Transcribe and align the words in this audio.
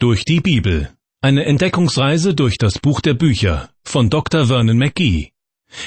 Durch 0.00 0.24
die 0.24 0.38
Bibel. 0.38 0.90
Eine 1.22 1.44
Entdeckungsreise 1.44 2.32
durch 2.32 2.56
das 2.56 2.78
Buch 2.78 3.00
der 3.00 3.14
Bücher 3.14 3.68
von 3.82 4.10
Dr. 4.10 4.46
Vernon 4.46 4.78
McGee. 4.78 5.32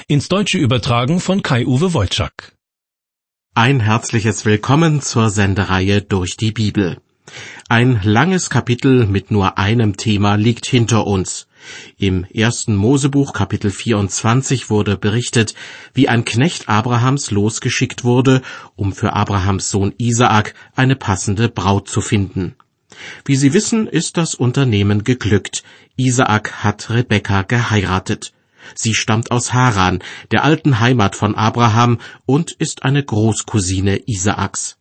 Ins 0.10 0.28
Deutsche 0.28 0.58
übertragen 0.58 1.22
von 1.22 1.42
Kai-Uwe 1.42 1.94
Wolczak. 1.94 2.58
Ein 3.56 3.80
herzliches 3.80 4.44
Willkommen 4.44 5.02
zur 5.02 5.30
Sendereihe 5.30 6.02
Durch 6.02 6.36
die 6.36 6.52
Bibel. 6.52 7.00
Ein 7.70 8.02
langes 8.04 8.50
Kapitel 8.50 9.08
mit 9.08 9.32
nur 9.32 9.58
einem 9.58 9.96
Thema 9.96 10.36
liegt 10.36 10.66
hinter 10.66 11.08
uns. 11.08 11.48
Im 11.98 12.26
ersten 12.26 12.76
Mosebuch 12.76 13.32
Kapitel 13.32 13.72
24 13.72 14.70
wurde 14.70 14.98
berichtet, 14.98 15.56
wie 15.94 16.10
ein 16.10 16.26
Knecht 16.26 16.68
Abrahams 16.68 17.32
losgeschickt 17.32 18.04
wurde, 18.04 18.42
um 18.76 18.92
für 18.92 19.14
Abrahams 19.14 19.72
Sohn 19.72 19.94
Isaak 19.98 20.54
eine 20.76 20.98
passende 20.98 21.48
Braut 21.48 21.88
zu 21.88 22.02
finden. 22.02 22.58
Wie 23.26 23.36
Sie 23.36 23.54
wissen, 23.54 23.88
ist 23.88 24.18
das 24.18 24.36
Unternehmen 24.36 25.04
geglückt. 25.04 25.64
Isaak 25.96 26.64
hat 26.64 26.90
Rebekka 26.90 27.44
geheiratet. 27.44 28.34
Sie 28.76 28.94
stammt 28.94 29.32
aus 29.32 29.54
Haran, 29.54 30.04
der 30.32 30.44
alten 30.44 30.80
Heimat 30.80 31.16
von 31.16 31.36
Abraham, 31.36 32.00
und 32.26 32.52
ist 32.52 32.84
eine 32.84 33.04
Großcousine 33.04 34.04
Isaaks. 34.08 34.78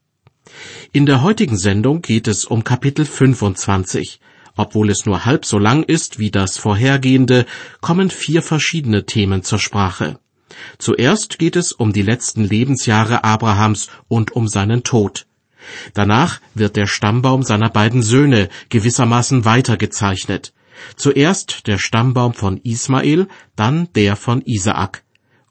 In 0.92 1.06
der 1.06 1.23
heutigen 1.23 1.56
Sendung 1.56 2.02
geht 2.02 2.28
es 2.28 2.45
um 2.45 2.64
Kapitel 2.64 3.05
25. 3.05 4.20
Obwohl 4.56 4.91
es 4.91 5.06
nur 5.06 5.25
halb 5.25 5.47
so 5.47 5.59
lang 5.59 5.84
ist 5.84 6.19
wie 6.19 6.30
das 6.30 6.59
vorhergehende, 6.59 7.47
kommen 7.80 8.11
vier 8.11 8.42
verschiedene 8.42 9.06
Themen 9.06 9.42
zur 9.42 9.59
Sprache. 9.59 10.19
Zuerst 10.78 11.39
geht 11.39 11.56
es 11.56 11.73
um 11.73 11.92
die 11.92 12.02
letzten 12.02 12.45
Lebensjahre 12.45 13.25
Abrahams 13.25 13.89
und 14.09 14.33
um 14.33 14.48
seinen 14.48 14.83
Tod. 14.83 15.27
Danach 15.95 16.41
wird 16.55 16.77
der 16.77 16.87
Stammbaum 16.87 17.42
seiner 17.42 17.70
beiden 17.70 18.02
Söhne 18.02 18.48
gewissermaßen 18.69 19.45
weitergezeichnet. 19.45 20.52
Zuerst 20.96 21.66
der 21.66 21.78
Stammbaum 21.78 22.34
von 22.34 22.59
Ismael, 22.62 23.28
dann 23.56 23.88
der 23.94 24.16
von 24.16 24.42
Isaak. 24.42 25.03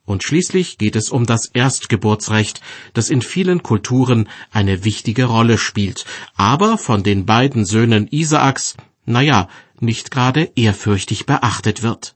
Und 0.06 0.24
schließlich 0.24 0.80
geht 0.80 0.96
es 0.96 1.12
um 1.12 1.28
das 1.28 1.46
Erstgeburtsrecht, 1.46 2.62
das 2.94 3.12
in 3.12 3.22
vielen 3.22 3.62
Kulturen 3.62 4.28
eine 4.52 4.84
wichtige 4.84 5.26
Rolle 5.26 5.60
spielt, 5.60 6.06
aber 6.36 6.80
von 6.80 7.04
den 7.04 7.28
beiden 7.28 7.64
Söhnen 7.64 8.08
Isaaks, 8.08 8.76
naja, 9.06 9.50
nicht 9.80 10.10
gerade 10.10 10.52
ehrfürchtig 10.56 11.28
beachtet 11.28 11.84
wird. 11.84 12.16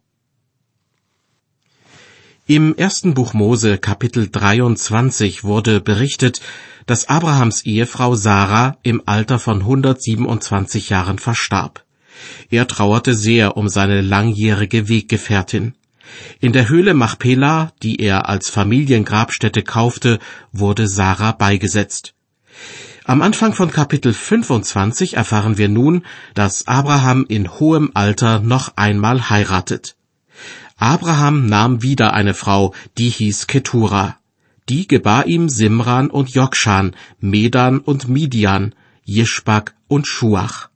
Im 2.46 2.76
ersten 2.76 3.14
Buch 3.14 3.34
Mose 3.34 3.78
Kapitel 3.78 4.28
23 4.30 5.46
wurde 5.46 5.80
berichtet, 5.80 6.42
dass 6.86 7.08
Abrahams 7.08 7.62
Ehefrau 7.62 8.16
Sarah 8.16 8.76
im 8.84 9.02
Alter 9.06 9.40
von 9.40 9.60
127 9.60 10.90
Jahren 10.90 11.20
verstarb. 11.20 11.86
Er 12.50 12.68
trauerte 12.68 13.14
sehr 13.14 13.56
um 13.56 13.70
seine 13.70 14.02
langjährige 14.02 14.90
Weggefährtin. 14.90 15.76
In 16.42 16.52
der 16.52 16.68
Höhle 16.68 16.94
Machpela, 16.94 17.72
die 17.82 18.02
er 18.02 18.28
als 18.28 18.50
Familiengrabstätte 18.50 19.64
kaufte, 19.64 20.20
wurde 20.52 20.90
Sarah 20.90 21.32
beigesetzt. 21.32 22.14
Am 23.06 23.22
Anfang 23.22 23.54
von 23.54 23.72
Kapitel 23.72 24.14
25 24.14 25.16
erfahren 25.16 25.58
wir 25.58 25.70
nun, 25.70 26.06
dass 26.34 26.68
Abraham 26.68 27.26
in 27.26 27.50
hohem 27.50 27.92
Alter 27.94 28.42
noch 28.42 28.74
einmal 28.76 29.30
heiratet. 29.30 29.96
Abraham 30.78 31.46
nahm 31.46 31.82
wieder 31.82 32.14
eine 32.14 32.34
Frau, 32.34 32.74
die 32.98 33.10
hieß 33.10 33.48
Ketura. 33.48 34.18
Die 34.70 34.88
gebar 34.88 35.28
ihm 35.28 35.50
Simran 35.50 36.10
und 36.10 36.30
Jokshan, 36.30 36.96
Medan 37.20 37.80
und 37.80 38.08
Midian, 38.08 38.74
Jischbak 39.04 39.76
und 39.88 40.08
Schuach. 40.08 40.70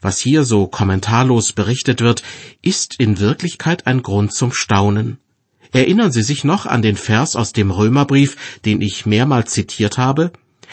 Was 0.00 0.18
hier 0.18 0.44
so 0.44 0.66
kommentarlos 0.66 1.52
berichtet 1.52 2.00
wird, 2.00 2.22
ist 2.62 2.94
in 2.98 3.18
Wirklichkeit 3.18 3.86
ein 3.86 4.02
Grund 4.02 4.32
zum 4.32 4.52
Staunen. 4.52 5.18
Erinnern 5.72 6.10
Sie 6.10 6.22
sich 6.22 6.42
noch 6.42 6.66
an 6.66 6.82
den 6.82 6.96
Vers 6.96 7.36
aus 7.36 7.52
dem 7.52 7.70
Römerbrief, 7.70 8.36
den 8.64 8.80
ich 8.80 9.06
mehrmals 9.06 9.52
zitiert 9.52 9.98
habe? 9.98 10.32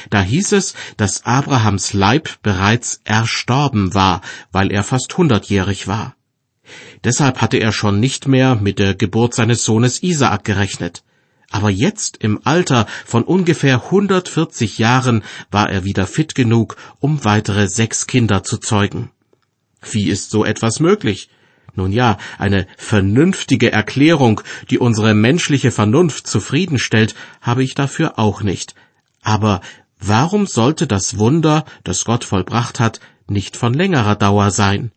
Da 0.10 0.22
hieß 0.22 0.54
es, 0.54 0.76
dass 0.96 1.26
Abrahams 1.26 1.94
Leib 1.94 2.42
bereits 2.42 3.02
erstorben 3.04 3.94
war, 3.94 4.22
weil 4.52 4.72
er 4.72 4.84
fast 4.84 5.18
hundertjährig 5.18 5.88
war. 5.88 6.17
Deshalb 7.04 7.42
hatte 7.42 7.58
er 7.58 7.72
schon 7.72 8.00
nicht 8.00 8.28
mehr 8.28 8.56
mit 8.56 8.80
der 8.80 8.96
Geburt 8.96 9.34
seines 9.34 9.64
Sohnes 9.64 10.02
Isaak 10.04 10.44
gerechnet. 10.44 11.04
Aber 11.50 11.70
jetzt 11.70 12.18
im 12.18 12.42
Alter 12.44 12.88
von 13.06 13.24
ungefähr 13.24 13.86
140 13.86 14.78
Jahren 14.78 15.24
war 15.50 15.70
er 15.70 15.86
wieder 15.86 16.06
fit 16.06 16.36
genug, 16.36 16.76
um 17.00 17.24
weitere 17.24 17.68
sechs 17.68 18.08
Kinder 18.08 18.44
zu 18.44 18.58
zeugen. 18.58 19.12
Wie 19.92 20.10
ist 20.10 20.30
so 20.30 20.44
etwas 20.44 20.80
möglich? 20.80 21.30
Nun 21.76 21.92
ja, 21.92 22.18
eine 22.40 22.66
vernünftige 22.76 23.72
Erklärung, 23.72 24.42
die 24.72 24.80
unsere 24.80 25.14
menschliche 25.14 25.72
Vernunft 25.72 26.26
zufriedenstellt, 26.28 27.16
habe 27.40 27.64
ich 27.64 27.76
dafür 27.76 28.18
auch 28.18 28.42
nicht. 28.42 28.74
Aber 29.22 29.62
warum 30.00 30.48
sollte 30.48 30.88
das 30.88 31.20
Wunder, 31.20 31.66
das 31.84 32.04
Gott 32.04 32.24
vollbracht 32.24 32.80
hat, 32.80 33.00
nicht 33.28 33.56
von 33.56 33.74
längerer 33.74 34.16
Dauer 34.16 34.50
sein? 34.52 34.92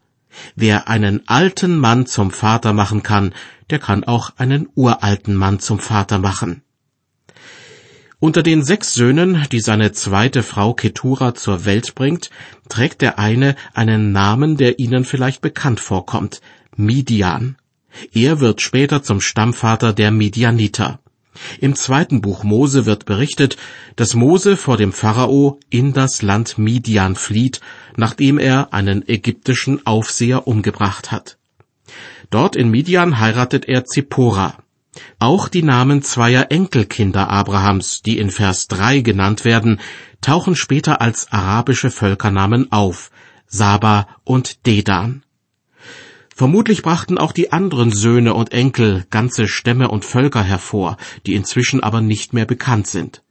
Wer 0.56 0.88
einen 0.88 1.26
alten 1.28 1.78
Mann 1.78 2.06
zum 2.06 2.30
Vater 2.30 2.72
machen 2.72 3.02
kann, 3.02 3.34
der 3.70 3.78
kann 3.78 4.04
auch 4.04 4.32
einen 4.36 4.68
uralten 4.74 5.34
Mann 5.34 5.60
zum 5.60 5.78
Vater 5.78 6.18
machen. 6.18 6.62
Unter 8.18 8.42
den 8.42 8.62
sechs 8.62 8.92
Söhnen, 8.92 9.46
die 9.50 9.60
seine 9.60 9.92
zweite 9.92 10.42
Frau 10.42 10.74
Ketura 10.74 11.34
zur 11.34 11.64
Welt 11.64 11.94
bringt, 11.94 12.30
trägt 12.68 13.00
der 13.00 13.18
eine 13.18 13.56
einen 13.72 14.12
Namen, 14.12 14.58
der 14.58 14.78
Ihnen 14.78 15.06
vielleicht 15.06 15.40
bekannt 15.40 15.80
vorkommt, 15.80 16.42
Midian. 16.76 17.56
Er 18.12 18.40
wird 18.40 18.60
später 18.60 19.02
zum 19.02 19.22
Stammvater 19.22 19.94
der 19.94 20.10
Midianiter. 20.10 21.00
Im 21.60 21.74
zweiten 21.74 22.20
Buch 22.20 22.44
Mose 22.44 22.86
wird 22.86 23.04
berichtet, 23.04 23.56
dass 23.96 24.14
Mose 24.14 24.56
vor 24.56 24.76
dem 24.76 24.92
Pharao 24.92 25.58
in 25.70 25.92
das 25.92 26.22
Land 26.22 26.58
Midian 26.58 27.16
flieht, 27.16 27.60
nachdem 27.96 28.38
er 28.38 28.72
einen 28.72 29.08
ägyptischen 29.08 29.86
Aufseher 29.86 30.46
umgebracht 30.46 31.10
hat. 31.10 31.38
Dort 32.30 32.56
in 32.56 32.70
Midian 32.70 33.18
heiratet 33.18 33.66
er 33.66 33.84
Zippora. 33.84 34.58
Auch 35.18 35.48
die 35.48 35.62
Namen 35.62 36.02
zweier 36.02 36.50
Enkelkinder 36.50 37.28
Abrahams, 37.28 38.02
die 38.02 38.18
in 38.18 38.30
Vers 38.30 38.68
3 38.68 39.00
genannt 39.00 39.44
werden, 39.44 39.80
tauchen 40.20 40.56
später 40.56 41.00
als 41.00 41.32
arabische 41.32 41.90
Völkernamen 41.90 42.72
auf, 42.72 43.10
Saba 43.46 44.08
und 44.24 44.66
Dedan. 44.66 45.22
Vermutlich 46.34 46.82
brachten 46.82 47.18
auch 47.18 47.32
die 47.32 47.52
anderen 47.52 47.90
Söhne 47.90 48.34
und 48.34 48.52
Enkel 48.52 49.04
ganze 49.10 49.48
Stämme 49.48 49.88
und 49.88 50.04
Völker 50.04 50.42
hervor, 50.42 50.96
die 51.26 51.34
inzwischen 51.34 51.82
aber 51.82 52.00
nicht 52.00 52.32
mehr 52.32 52.46
bekannt 52.46 52.86
sind. 52.86 53.22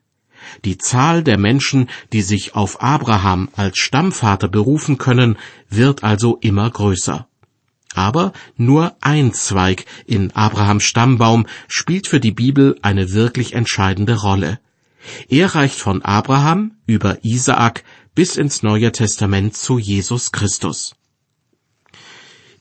Die 0.65 0.77
Zahl 0.77 1.23
der 1.23 1.37
Menschen, 1.37 1.89
die 2.13 2.21
sich 2.21 2.55
auf 2.55 2.81
Abraham 2.81 3.49
als 3.55 3.77
Stammvater 3.77 4.47
berufen 4.47 4.97
können, 4.97 5.37
wird 5.69 6.03
also 6.03 6.37
immer 6.41 6.69
größer. 6.69 7.27
Aber 7.95 8.33
nur 8.55 8.95
ein 9.01 9.33
Zweig 9.33 9.85
in 10.05 10.31
Abrahams 10.31 10.83
Stammbaum 10.83 11.47
spielt 11.67 12.07
für 12.07 12.19
die 12.19 12.31
Bibel 12.31 12.77
eine 12.81 13.11
wirklich 13.13 13.53
entscheidende 13.53 14.21
Rolle. 14.21 14.59
Er 15.27 15.55
reicht 15.55 15.79
von 15.79 16.03
Abraham 16.03 16.73
über 16.85 17.23
Isaak 17.23 17.83
bis 18.13 18.35
ins 18.35 18.63
Neue 18.63 18.91
Testament 18.91 19.55
zu 19.55 19.79
Jesus 19.79 20.31
Christus. 20.31 20.95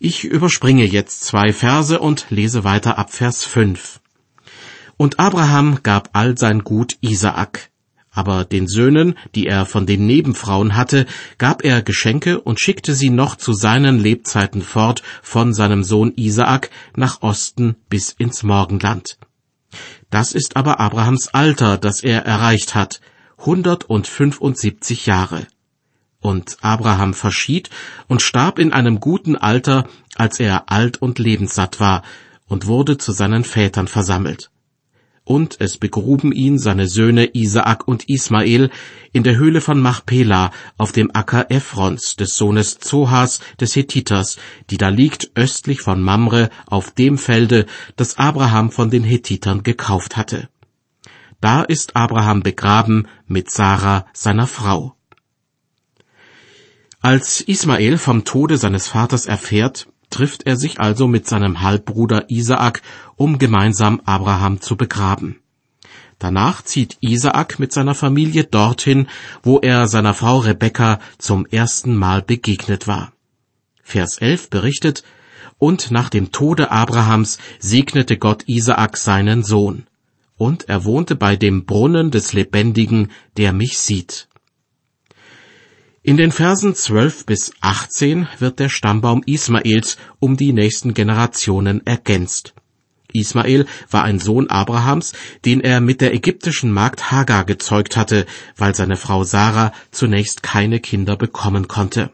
Ich 0.00 0.22
überspringe 0.22 0.84
jetzt 0.84 1.24
zwei 1.24 1.52
Verse 1.52 1.98
und 1.98 2.26
lese 2.30 2.62
weiter 2.62 2.98
ab 2.98 3.12
Vers 3.12 3.44
5. 3.44 4.00
Und 4.96 5.18
Abraham 5.18 5.80
gab 5.82 6.10
all 6.12 6.38
sein 6.38 6.62
Gut 6.62 6.96
Isaak. 7.00 7.70
Aber 8.12 8.44
den 8.44 8.68
Söhnen, 8.68 9.16
die 9.34 9.48
er 9.48 9.66
von 9.66 9.86
den 9.86 10.06
Nebenfrauen 10.06 10.76
hatte, 10.76 11.04
gab 11.36 11.64
er 11.64 11.82
Geschenke 11.82 12.40
und 12.40 12.60
schickte 12.60 12.94
sie 12.94 13.10
noch 13.10 13.34
zu 13.34 13.52
seinen 13.52 13.98
Lebzeiten 13.98 14.62
fort 14.62 15.02
von 15.20 15.52
seinem 15.52 15.82
Sohn 15.82 16.12
Isaak 16.14 16.70
nach 16.94 17.22
Osten 17.22 17.74
bis 17.88 18.12
ins 18.12 18.44
Morgenland. 18.44 19.18
Das 20.10 20.32
ist 20.32 20.54
aber 20.56 20.78
Abrahams 20.78 21.34
Alter, 21.34 21.76
das 21.76 22.04
er 22.04 22.24
erreicht 22.24 22.76
hat, 22.76 23.00
175 23.38 25.06
Jahre. 25.06 25.48
Und 26.20 26.56
Abraham 26.62 27.14
verschied 27.14 27.70
und 28.08 28.22
starb 28.22 28.58
in 28.58 28.72
einem 28.72 29.00
guten 29.00 29.36
Alter, 29.36 29.88
als 30.16 30.40
er 30.40 30.70
alt 30.70 31.00
und 31.00 31.18
lebenssatt 31.18 31.78
war, 31.78 32.02
und 32.46 32.66
wurde 32.66 32.98
zu 32.98 33.12
seinen 33.12 33.44
Vätern 33.44 33.86
versammelt. 33.86 34.50
Und 35.28 35.60
es 35.60 35.76
begruben 35.76 36.32
ihn 36.32 36.58
seine 36.58 36.88
Söhne 36.88 37.34
Isaak 37.34 37.86
und 37.86 38.08
Ismael 38.08 38.70
in 39.12 39.24
der 39.24 39.36
Höhle 39.36 39.60
von 39.60 39.78
Machpela 39.78 40.52
auf 40.78 40.90
dem 40.92 41.10
Acker 41.14 41.50
Ephrons 41.50 42.16
des 42.16 42.34
Sohnes 42.38 42.78
Zohas 42.78 43.40
des 43.60 43.76
Hethiters, 43.76 44.38
die 44.70 44.78
da 44.78 44.88
liegt 44.88 45.30
östlich 45.34 45.82
von 45.82 46.02
Mamre 46.02 46.48
auf 46.66 46.92
dem 46.92 47.18
Felde, 47.18 47.66
das 47.96 48.16
Abraham 48.16 48.70
von 48.70 48.88
den 48.88 49.04
Hethitern 49.04 49.62
gekauft 49.62 50.16
hatte. 50.16 50.48
Da 51.42 51.62
ist 51.62 51.94
Abraham 51.94 52.42
begraben 52.42 53.06
mit 53.26 53.50
Sarah 53.50 54.06
seiner 54.14 54.46
Frau. 54.46 54.97
Als 57.00 57.40
Ismael 57.40 57.96
vom 57.96 58.24
Tode 58.24 58.58
seines 58.58 58.88
Vaters 58.88 59.26
erfährt, 59.26 59.88
trifft 60.10 60.46
er 60.46 60.56
sich 60.56 60.80
also 60.80 61.06
mit 61.06 61.28
seinem 61.28 61.60
Halbbruder 61.60 62.28
Isaak, 62.28 62.82
um 63.14 63.38
gemeinsam 63.38 64.00
Abraham 64.04 64.60
zu 64.60 64.76
begraben. 64.76 65.36
Danach 66.18 66.62
zieht 66.62 66.96
Isaak 67.00 67.60
mit 67.60 67.72
seiner 67.72 67.94
Familie 67.94 68.42
dorthin, 68.42 69.06
wo 69.44 69.60
er 69.60 69.86
seiner 69.86 70.12
Frau 70.12 70.38
Rebekka 70.38 70.98
zum 71.18 71.46
ersten 71.46 71.94
Mal 71.94 72.22
begegnet 72.22 72.88
war. 72.88 73.12
Vers 73.84 74.18
11 74.18 74.50
berichtet, 74.50 75.04
und 75.58 75.92
nach 75.92 76.08
dem 76.08 76.32
Tode 76.32 76.72
Abrahams 76.72 77.38
segnete 77.60 78.16
Gott 78.16 78.44
Isaak 78.46 78.96
seinen 78.96 79.44
Sohn. 79.44 79.86
Und 80.36 80.68
er 80.68 80.84
wohnte 80.84 81.14
bei 81.14 81.36
dem 81.36 81.64
Brunnen 81.64 82.10
des 82.10 82.32
Lebendigen, 82.32 83.10
der 83.36 83.52
mich 83.52 83.78
sieht. 83.78 84.27
In 86.08 86.16
den 86.16 86.32
Versen 86.32 86.74
12 86.74 87.26
bis 87.26 87.52
18 87.60 88.28
wird 88.38 88.60
der 88.60 88.70
Stammbaum 88.70 89.22
Ismaels 89.26 89.98
um 90.20 90.38
die 90.38 90.54
nächsten 90.54 90.94
Generationen 90.94 91.86
ergänzt. 91.86 92.54
Ismael 93.12 93.66
war 93.90 94.04
ein 94.04 94.18
Sohn 94.18 94.48
Abrahams, 94.48 95.12
den 95.44 95.60
er 95.60 95.82
mit 95.82 96.00
der 96.00 96.14
ägyptischen 96.14 96.72
Magd 96.72 97.10
Hagar 97.10 97.44
gezeugt 97.44 97.98
hatte, 97.98 98.24
weil 98.56 98.74
seine 98.74 98.96
Frau 98.96 99.22
Sarah 99.22 99.70
zunächst 99.90 100.42
keine 100.42 100.80
Kinder 100.80 101.14
bekommen 101.14 101.68
konnte. 101.68 102.10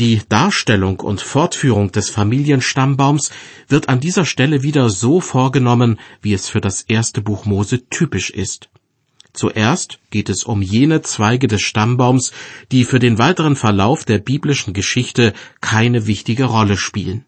Die 0.00 0.20
Darstellung 0.28 0.98
und 0.98 1.20
Fortführung 1.20 1.92
des 1.92 2.10
Familienstammbaums 2.10 3.30
wird 3.68 3.90
an 3.90 4.00
dieser 4.00 4.24
Stelle 4.24 4.64
wieder 4.64 4.90
so 4.90 5.20
vorgenommen, 5.20 6.00
wie 6.20 6.32
es 6.32 6.48
für 6.48 6.60
das 6.60 6.82
erste 6.82 7.22
Buch 7.22 7.44
Mose 7.44 7.88
typisch 7.90 8.30
ist. 8.30 8.71
Zuerst 9.32 9.98
geht 10.10 10.28
es 10.28 10.44
um 10.44 10.60
jene 10.60 11.00
Zweige 11.02 11.48
des 11.48 11.62
Stammbaums, 11.62 12.32
die 12.70 12.84
für 12.84 12.98
den 12.98 13.18
weiteren 13.18 13.56
Verlauf 13.56 14.04
der 14.04 14.18
biblischen 14.18 14.74
Geschichte 14.74 15.32
keine 15.60 16.06
wichtige 16.06 16.44
Rolle 16.44 16.76
spielen. 16.76 17.24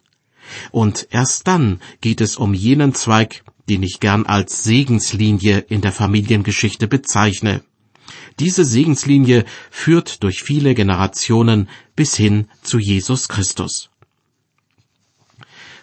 Und 0.71 1.09
erst 1.11 1.47
dann 1.47 1.81
geht 2.01 2.21
es 2.21 2.37
um 2.37 2.53
jenen 2.53 2.95
Zweig, 2.95 3.43
den 3.69 3.83
ich 3.83 4.01
gern 4.01 4.27
als 4.27 4.65
Segenslinie 4.65 5.59
in 5.69 5.81
der 5.81 5.93
Familiengeschichte 5.93 6.87
bezeichne. 6.87 7.63
Diese 8.39 8.65
Segenslinie 8.65 9.45
führt 9.71 10.23
durch 10.23 10.43
viele 10.43 10.75
Generationen 10.75 11.69
bis 11.97 12.15
hin 12.17 12.49
zu 12.63 12.79
Jesus 12.79 13.29
Christus. 13.29 13.91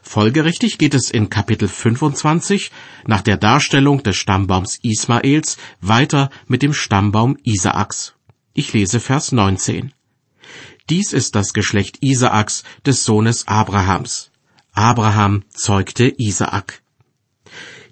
Folgerichtig 0.02 0.78
geht 0.78 0.94
es 0.94 1.12
in 1.12 1.30
Kapitel 1.30 1.68
25 1.68 2.72
nach 3.06 3.22
der 3.22 3.38
Darstellung 3.38 4.04
des 4.04 4.18
Stammbaums 4.18 4.80
Ismaels 4.82 5.58
weiter 5.80 6.30
mit 6.48 6.64
dem 6.64 6.74
Stammbaum 6.74 7.38
Isaaks. 7.44 8.16
Ich 8.54 8.74
lese 8.74 9.00
Vers 9.00 9.32
19. 9.32 9.94
Dies 10.90 11.14
ist 11.14 11.36
das 11.36 11.54
Geschlecht 11.54 12.00
Isaaks, 12.02 12.64
des 12.86 13.06
Sohnes 13.06 13.48
Abrahams. 13.48 14.32
Abraham 14.74 15.44
zeugte 15.50 16.14
Isaak. 16.18 16.82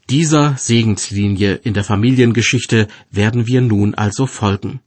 Dieser 0.09 0.57
Segenslinie 0.57 1.55
in 1.55 1.73
der 1.73 1.83
Familiengeschichte 1.83 2.87
werden 3.11 3.47
wir 3.47 3.61
nun 3.61 3.93
also 3.93 4.25
folgen. 4.25 4.81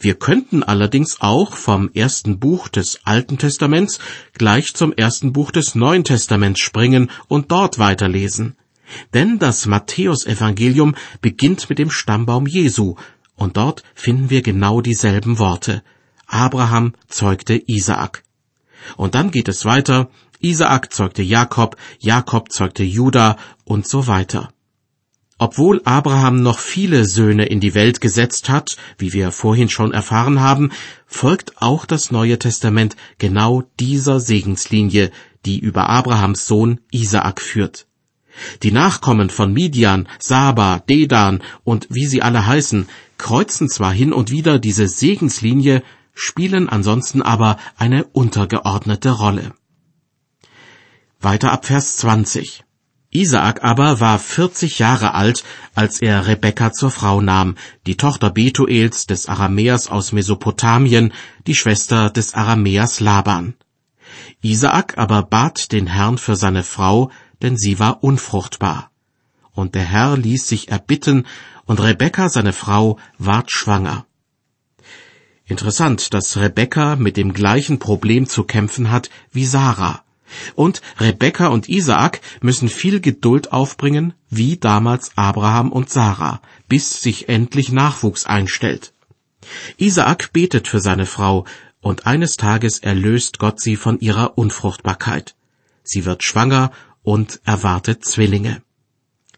Wir 0.00 0.14
könnten 0.14 0.62
allerdings 0.62 1.20
auch 1.20 1.54
vom 1.54 1.90
ersten 1.92 2.38
Buch 2.38 2.68
des 2.68 3.00
Alten 3.04 3.38
Testaments 3.38 3.98
gleich 4.32 4.74
zum 4.74 4.92
ersten 4.92 5.32
Buch 5.32 5.50
des 5.50 5.74
Neuen 5.74 6.04
Testaments 6.04 6.60
springen 6.60 7.10
und 7.28 7.50
dort 7.50 7.78
weiterlesen. 7.78 8.56
Denn 9.14 9.38
das 9.38 9.66
Matthäusevangelium 9.66 10.94
beginnt 11.20 11.68
mit 11.68 11.78
dem 11.78 11.90
Stammbaum 11.90 12.46
Jesu, 12.46 12.94
und 13.34 13.56
dort 13.56 13.82
finden 13.94 14.30
wir 14.30 14.42
genau 14.42 14.80
dieselben 14.80 15.38
Worte. 15.38 15.82
Abraham 16.26 16.94
zeugte 17.08 17.54
Isaak. 17.66 18.22
Und 18.96 19.14
dann 19.14 19.30
geht 19.30 19.48
es 19.48 19.64
weiter, 19.64 20.08
Isaak 20.40 20.92
zeugte 20.92 21.22
Jakob, 21.22 21.76
Jakob 21.98 22.52
zeugte 22.52 22.82
Juda 22.82 23.36
und 23.64 23.86
so 23.86 24.06
weiter. 24.06 24.50
Obwohl 25.38 25.82
Abraham 25.84 26.42
noch 26.42 26.58
viele 26.58 27.04
Söhne 27.04 27.44
in 27.44 27.60
die 27.60 27.74
Welt 27.74 28.00
gesetzt 28.00 28.48
hat, 28.48 28.76
wie 28.96 29.12
wir 29.12 29.32
vorhin 29.32 29.68
schon 29.68 29.92
erfahren 29.92 30.40
haben, 30.40 30.70
folgt 31.06 31.60
auch 31.60 31.84
das 31.84 32.10
Neue 32.10 32.38
Testament 32.38 32.96
genau 33.18 33.62
dieser 33.78 34.18
Segenslinie, 34.18 35.10
die 35.44 35.58
über 35.58 35.90
Abrahams 35.90 36.46
Sohn 36.46 36.80
Isaak 36.90 37.42
führt. 37.42 37.86
Die 38.62 38.72
Nachkommen 38.72 39.30
von 39.30 39.52
Midian, 39.52 40.08
Saba, 40.18 40.80
Dedan 40.80 41.42
und 41.64 41.86
wie 41.90 42.06
sie 42.06 42.22
alle 42.22 42.46
heißen, 42.46 42.88
kreuzen 43.18 43.68
zwar 43.68 43.92
hin 43.92 44.12
und 44.12 44.30
wieder 44.30 44.58
diese 44.58 44.88
Segenslinie, 44.88 45.82
spielen 46.14 46.68
ansonsten 46.68 47.22
aber 47.22 47.58
eine 47.76 48.04
untergeordnete 48.04 49.10
Rolle. 49.10 49.52
Weiter 51.20 51.52
ab 51.52 51.66
Vers 51.66 51.96
20. 51.98 52.65
Isaak 53.10 53.62
aber 53.62 54.00
war 54.00 54.18
vierzig 54.18 54.78
Jahre 54.78 55.14
alt, 55.14 55.44
als 55.74 56.02
er 56.02 56.26
Rebekka 56.26 56.72
zur 56.72 56.90
Frau 56.90 57.20
nahm, 57.20 57.54
die 57.86 57.96
Tochter 57.96 58.30
Betuels 58.30 59.06
des 59.06 59.26
Aramäers 59.26 59.88
aus 59.88 60.12
Mesopotamien, 60.12 61.12
die 61.46 61.54
Schwester 61.54 62.10
des 62.10 62.34
Aramäers 62.34 63.00
Laban. 63.00 63.54
Isaak 64.42 64.98
aber 64.98 65.22
bat 65.22 65.72
den 65.72 65.86
Herrn 65.86 66.18
für 66.18 66.36
seine 66.36 66.62
Frau, 66.62 67.10
denn 67.42 67.56
sie 67.56 67.78
war 67.78 68.02
unfruchtbar. 68.02 68.90
Und 69.52 69.74
der 69.74 69.84
Herr 69.84 70.16
ließ 70.16 70.48
sich 70.48 70.68
erbitten, 70.68 71.26
und 71.64 71.80
Rebekka, 71.80 72.28
seine 72.28 72.52
Frau, 72.52 72.98
ward 73.18 73.50
schwanger. 73.50 74.06
Interessant, 75.46 76.12
dass 76.12 76.36
Rebekka 76.36 76.96
mit 76.96 77.16
dem 77.16 77.32
gleichen 77.32 77.78
Problem 77.78 78.28
zu 78.28 78.44
kämpfen 78.44 78.90
hat 78.90 79.10
wie 79.32 79.46
Sarah. 79.46 80.02
Und 80.54 80.82
Rebekka 80.98 81.48
und 81.48 81.68
Isaak 81.68 82.20
müssen 82.40 82.68
viel 82.68 83.00
Geduld 83.00 83.52
aufbringen, 83.52 84.14
wie 84.28 84.56
damals 84.56 85.12
Abraham 85.16 85.72
und 85.72 85.90
Sarah, 85.90 86.40
bis 86.68 87.00
sich 87.02 87.28
endlich 87.28 87.70
Nachwuchs 87.72 88.26
einstellt. 88.26 88.92
Isaak 89.76 90.32
betet 90.32 90.68
für 90.68 90.80
seine 90.80 91.06
Frau, 91.06 91.44
und 91.80 92.06
eines 92.06 92.36
Tages 92.36 92.80
erlöst 92.80 93.38
Gott 93.38 93.60
sie 93.60 93.76
von 93.76 94.00
ihrer 94.00 94.36
Unfruchtbarkeit. 94.36 95.36
Sie 95.84 96.04
wird 96.04 96.24
schwanger 96.24 96.72
und 97.02 97.40
erwartet 97.44 98.04
Zwillinge. 98.04 98.60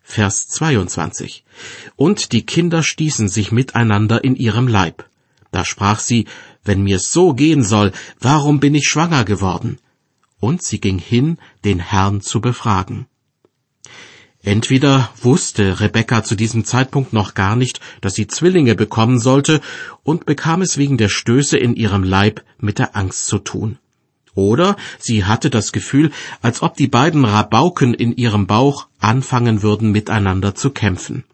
Vers 0.03 0.49
22. 0.49 1.45
Und 1.97 2.33
die 2.33 2.47
Kinder 2.47 2.83
stießen 2.83 3.29
sich 3.29 3.53
miteinander 3.53 4.25
in 4.25 4.35
ihrem 4.37 4.67
Leib. 4.67 5.05
Da 5.51 5.67
sprach 5.67 6.01
sie, 6.01 6.27
wenn 6.65 6.83
mir's 6.83 7.13
so 7.13 7.35
gehen 7.35 7.63
soll, 7.63 7.93
warum 8.19 8.61
bin 8.61 8.75
ich 8.75 8.89
schwanger 8.89 9.25
geworden? 9.25 9.79
Und 10.41 10.63
sie 10.63 10.81
ging 10.81 10.99
hin, 10.99 11.39
den 11.65 11.81
Herrn 11.81 12.21
zu 12.21 12.41
befragen. 12.41 13.07
Entweder 14.43 15.11
wusste 15.21 15.81
Rebekka 15.81 16.23
zu 16.23 16.37
diesem 16.37 16.65
Zeitpunkt 16.65 17.13
noch 17.13 17.35
gar 17.35 17.57
nicht, 17.57 17.81
dass 18.01 18.15
sie 18.15 18.29
Zwillinge 18.29 18.75
bekommen 18.77 19.19
sollte 19.19 19.61
und 20.05 20.27
bekam 20.27 20.63
es 20.63 20.79
wegen 20.79 20.97
der 20.97 21.09
Stöße 21.09 21.59
in 21.59 21.75
ihrem 21.75 22.05
Leib 22.05 22.45
mit 22.59 22.79
der 22.79 22.97
Angst 22.97 23.27
zu 23.27 23.39
tun. 23.39 23.79
Oder 24.35 24.77
sie 25.01 25.25
hatte 25.25 25.51
das 25.51 25.73
Gefühl, 25.73 26.13
als 26.41 26.63
ob 26.63 26.77
die 26.77 26.87
beiden 26.87 27.25
Rabauken 27.25 27.93
in 27.93 28.17
ihrem 28.17 28.47
Bauch 28.47 28.87
anfangen 29.01 29.63
würden 29.63 29.91
miteinander 29.91 30.55
zu 30.55 30.71
kämpfen. 30.71 31.25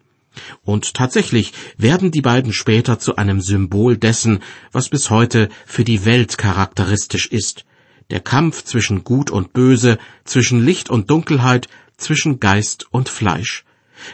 Und 0.64 0.94
tatsächlich 0.94 1.52
werden 1.76 2.10
die 2.10 2.22
beiden 2.22 2.52
später 2.54 2.98
zu 2.98 3.16
einem 3.16 3.42
Symbol 3.42 3.98
dessen, 3.98 4.40
was 4.72 4.88
bis 4.88 5.10
heute 5.10 5.50
für 5.66 5.84
die 5.84 6.06
Welt 6.06 6.38
charakteristisch 6.38 7.26
ist, 7.26 7.66
der 8.10 8.20
Kampf 8.20 8.64
zwischen 8.64 9.04
Gut 9.04 9.30
und 9.30 9.52
Böse, 9.52 9.98
zwischen 10.24 10.64
Licht 10.64 10.90
und 10.90 11.10
Dunkelheit, 11.10 11.68
zwischen 11.96 12.40
Geist 12.40 12.86
und 12.90 13.08
Fleisch. 13.08 13.64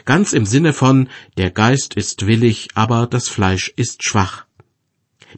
Ganz 0.05 0.33
im 0.33 0.45
Sinne 0.45 0.73
von 0.73 1.09
der 1.37 1.51
Geist 1.51 1.95
ist 1.95 2.25
willig, 2.27 2.69
aber 2.75 3.07
das 3.07 3.27
Fleisch 3.27 3.73
ist 3.75 4.03
schwach. 4.03 4.45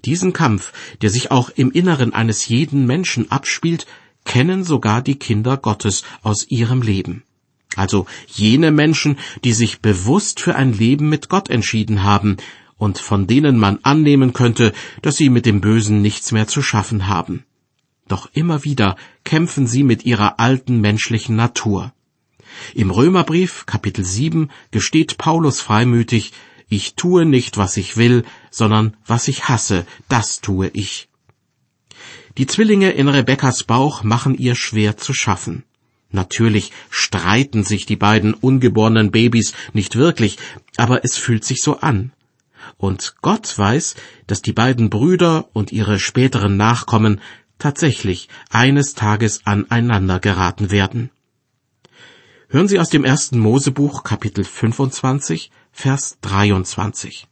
Diesen 0.06 0.34
Kampf, 0.34 0.74
der 1.02 1.10
sich 1.10 1.32
auch 1.32 1.50
im 1.50 1.72
Inneren 1.72 2.14
eines 2.14 2.48
jeden 2.48 2.86
Menschen 2.86 3.32
abspielt, 3.32 3.86
kennen 4.26 4.64
sogar 4.64 5.02
die 5.02 5.20
Kinder 5.20 5.58
Gottes 5.58 6.04
aus 6.22 6.48
ihrem 6.50 6.82
Leben. 6.82 7.24
Also 7.76 8.06
jene 8.28 8.72
Menschen, 8.72 9.18
die 9.44 9.54
sich 9.54 9.82
bewusst 9.82 10.40
für 10.40 10.56
ein 10.56 10.74
Leben 10.74 11.10
mit 11.10 11.30
Gott 11.30 11.50
entschieden 11.50 12.04
haben 12.04 12.38
und 12.78 13.00
von 13.00 13.28
denen 13.28 13.58
man 13.58 13.80
annehmen 13.84 14.34
könnte, 14.34 14.74
dass 15.02 15.18
sie 15.18 15.30
mit 15.30 15.46
dem 15.46 15.62
Bösen 15.62 16.02
nichts 16.02 16.32
mehr 16.32 16.48
zu 16.48 16.62
schaffen 16.62 17.08
haben. 17.08 17.46
Doch 18.08 18.30
immer 18.34 18.64
wieder 18.64 18.96
kämpfen 19.24 19.68
sie 19.68 19.84
mit 19.84 20.06
ihrer 20.06 20.40
alten 20.40 20.82
menschlichen 20.82 21.36
Natur. 21.36 21.94
Im 22.74 22.92
Römerbrief 22.92 23.66
Kapitel 23.66 24.04
7 24.04 24.50
gesteht 24.72 25.18
Paulus 25.18 25.62
freimütig, 25.62 26.34
ich 26.70 26.96
tue 26.96 27.26
nicht, 27.26 27.58
was 27.58 27.78
ich 27.78 27.98
will, 27.98 28.24
sondern 28.50 28.98
was 29.06 29.28
ich 29.28 29.48
hasse, 29.48 29.86
das 30.10 30.42
tue 30.42 30.70
ich. 30.70 31.08
Die 32.38 32.48
Zwillinge 32.48 32.92
in 32.92 33.08
Rebekkas 33.08 33.64
Bauch 33.64 34.04
machen 34.04 34.36
ihr 34.38 34.56
schwer 34.56 34.98
zu 34.98 35.14
schaffen. 35.14 35.64
Natürlich 36.12 36.72
streiten 36.90 37.64
sich 37.64 37.86
die 37.86 37.96
beiden 37.96 38.34
ungeborenen 38.34 39.12
Babys 39.12 39.54
nicht 39.74 39.96
wirklich, 39.96 40.38
aber 40.78 41.04
es 41.04 41.18
fühlt 41.18 41.44
sich 41.44 41.62
so 41.62 41.80
an. 41.80 42.12
und 42.78 43.16
Gott 43.22 43.58
weiß, 43.58 43.96
dass 44.28 44.42
die 44.42 44.54
beiden 44.54 44.90
Brüder 44.90 45.50
und 45.54 45.72
ihre 45.72 46.00
späteren 46.00 46.58
Nachkommen 46.58 47.22
tatsächlich 47.60 48.30
eines 48.50 48.94
Tages 48.94 49.46
aneinander 49.46 50.20
geraten 50.20 50.72
werden. 50.72 51.10
Hören 52.50 52.68
Sie 52.68 52.80
aus 52.80 52.90
dem 52.90 53.04
ersten 53.04 53.40
Mosebuch 53.40 54.04
Kapitel 54.04 54.44
25, 54.44 55.50
Vers 55.72 56.18
23. 56.22 57.28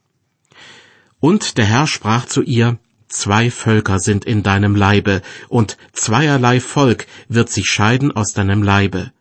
Und 1.19 1.57
der 1.57 1.65
Herr 1.65 1.85
sprach 1.85 2.25
zu 2.25 2.41
ihr, 2.41 2.79
Zwei 3.07 3.51
Völker 3.51 3.99
sind 3.99 4.23
in 4.23 4.41
deinem 4.41 4.73
Leibe, 4.73 5.21
und 5.49 5.77
zweierlei 5.91 6.61
Volk 6.61 7.07
wird 7.27 7.49
sich 7.49 7.65
scheiden 7.65 8.13
aus 8.13 8.31
deinem 8.31 8.63
Leibe. 8.63 9.11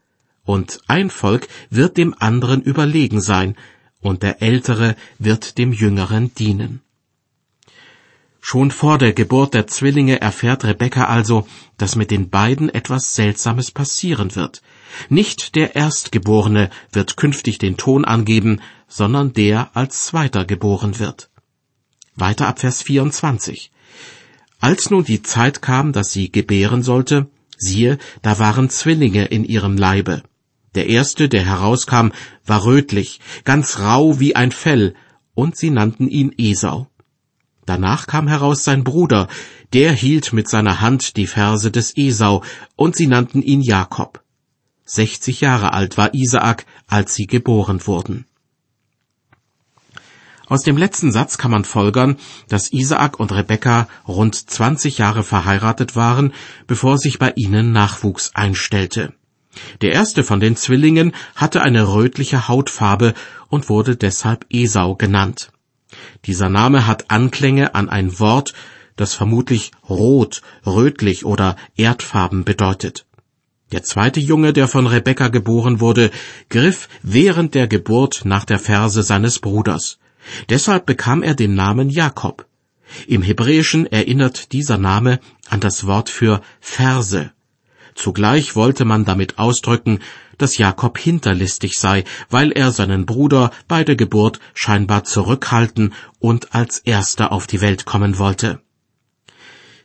Und 0.44 0.80
ein 0.86 1.10
Volk 1.10 1.48
wird 1.70 1.96
dem 1.96 2.14
anderen 2.16 2.62
überlegen 2.62 3.20
sein, 3.20 3.56
und 4.00 4.22
der 4.22 4.42
Ältere 4.42 4.94
wird 5.18 5.58
dem 5.58 5.72
Jüngeren 5.72 6.32
dienen. 6.34 6.82
Schon 8.40 8.70
vor 8.70 8.98
der 8.98 9.12
Geburt 9.12 9.54
der 9.54 9.66
Zwillinge 9.66 10.20
erfährt 10.20 10.64
Rebekka 10.64 11.04
also, 11.04 11.46
dass 11.76 11.94
mit 11.94 12.10
den 12.10 12.30
beiden 12.30 12.68
etwas 12.68 13.14
Seltsames 13.14 13.70
passieren 13.70 14.34
wird. 14.34 14.62
Nicht 15.08 15.54
der 15.54 15.76
Erstgeborene 15.76 16.70
wird 16.90 17.16
künftig 17.16 17.58
den 17.58 17.76
Ton 17.76 18.04
angeben, 18.04 18.60
sondern 18.88 19.32
der 19.34 19.70
als 19.74 20.06
Zweiter 20.06 20.44
geboren 20.44 20.98
wird. 20.98 21.30
Weiter 22.16 22.48
ab 22.48 22.60
Vers 22.60 22.82
24. 22.82 23.70
Als 24.58 24.90
nun 24.90 25.04
die 25.04 25.22
Zeit 25.22 25.62
kam, 25.62 25.92
dass 25.92 26.12
sie 26.12 26.32
gebären 26.32 26.82
sollte, 26.82 27.28
siehe, 27.56 27.98
da 28.22 28.38
waren 28.38 28.68
Zwillinge 28.68 29.26
in 29.26 29.44
ihrem 29.44 29.76
Leibe. 29.76 30.22
Der 30.74 30.86
erste, 30.86 31.28
der 31.28 31.44
herauskam, 31.44 32.10
war 32.44 32.64
rötlich, 32.64 33.20
ganz 33.44 33.78
rau 33.78 34.20
wie 34.20 34.36
ein 34.36 34.52
Fell, 34.52 34.94
und 35.34 35.56
sie 35.56 35.70
nannten 35.70 36.08
ihn 36.08 36.32
Esau. 36.36 36.89
Danach 37.70 38.08
kam 38.08 38.26
heraus 38.26 38.64
sein 38.64 38.82
Bruder, 38.82 39.28
der 39.72 39.92
hielt 39.92 40.32
mit 40.32 40.48
seiner 40.48 40.80
Hand 40.80 41.16
die 41.16 41.28
Verse 41.28 41.70
des 41.70 41.96
Esau, 41.96 42.42
und 42.74 42.96
sie 42.96 43.06
nannten 43.06 43.42
ihn 43.42 43.60
Jakob. 43.60 44.24
Sechzig 44.84 45.40
Jahre 45.40 45.72
alt 45.72 45.96
war 45.96 46.12
Isaak, 46.12 46.66
als 46.88 47.14
sie 47.14 47.28
geboren 47.28 47.86
wurden. 47.86 48.24
Aus 50.48 50.62
dem 50.64 50.76
letzten 50.76 51.12
Satz 51.12 51.38
kann 51.38 51.52
man 51.52 51.64
folgern, 51.64 52.16
dass 52.48 52.72
Isaak 52.72 53.20
und 53.20 53.30
Rebekka 53.30 53.86
rund 54.08 54.34
20 54.34 54.98
Jahre 54.98 55.22
verheiratet 55.22 55.94
waren, 55.94 56.32
bevor 56.66 56.98
sich 56.98 57.20
bei 57.20 57.32
ihnen 57.36 57.70
Nachwuchs 57.70 58.32
einstellte. 58.34 59.12
Der 59.80 59.92
erste 59.92 60.24
von 60.24 60.40
den 60.40 60.56
Zwillingen 60.56 61.12
hatte 61.36 61.62
eine 61.62 61.86
rötliche 61.92 62.48
Hautfarbe 62.48 63.14
und 63.46 63.68
wurde 63.68 63.94
deshalb 63.94 64.44
Esau 64.50 64.96
genannt. 64.96 65.52
Dieser 66.24 66.48
Name 66.48 66.86
hat 66.86 67.10
Anklänge 67.10 67.74
an 67.74 67.88
ein 67.88 68.18
Wort, 68.18 68.54
das 68.96 69.14
vermutlich 69.14 69.72
rot, 69.88 70.42
rötlich 70.66 71.24
oder 71.24 71.56
erdfarben 71.76 72.44
bedeutet. 72.44 73.06
Der 73.72 73.82
zweite 73.84 74.20
Junge, 74.20 74.52
der 74.52 74.66
von 74.66 74.86
Rebekka 74.86 75.28
geboren 75.28 75.80
wurde, 75.80 76.10
griff 76.48 76.88
während 77.02 77.54
der 77.54 77.68
Geburt 77.68 78.22
nach 78.24 78.44
der 78.44 78.58
Ferse 78.58 79.02
seines 79.02 79.38
Bruders. 79.38 79.98
Deshalb 80.48 80.86
bekam 80.86 81.22
er 81.22 81.34
den 81.34 81.54
Namen 81.54 81.88
Jakob. 81.88 82.46
Im 83.06 83.22
Hebräischen 83.22 83.86
erinnert 83.86 84.52
dieser 84.52 84.76
Name 84.76 85.20
an 85.48 85.60
das 85.60 85.86
Wort 85.86 86.10
für 86.10 86.42
Verse. 86.60 87.30
Zugleich 87.94 88.56
wollte 88.56 88.84
man 88.84 89.04
damit 89.04 89.38
ausdrücken, 89.38 90.00
dass 90.40 90.58
Jakob 90.58 90.98
hinterlistig 90.98 91.78
sei, 91.78 92.04
weil 92.28 92.52
er 92.52 92.72
seinen 92.72 93.06
Bruder 93.06 93.50
bei 93.68 93.84
der 93.84 93.96
Geburt 93.96 94.40
scheinbar 94.54 95.04
zurückhalten 95.04 95.94
und 96.18 96.54
als 96.54 96.78
erster 96.78 97.32
auf 97.32 97.46
die 97.46 97.60
Welt 97.60 97.84
kommen 97.84 98.18
wollte. 98.18 98.60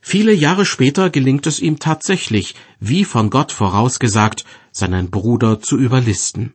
Viele 0.02 0.34
Jahre 0.34 0.66
später 0.66 1.10
gelingt 1.10 1.48
es 1.48 1.60
ihm 1.60 1.80
tatsächlich, 1.80 2.54
wie 2.80 3.06
von 3.06 3.32
Gott 3.32 3.52
vorausgesagt, 3.52 4.46
seinen 4.72 5.10
Bruder 5.10 5.60
zu 5.62 5.78
überlisten. 5.78 6.54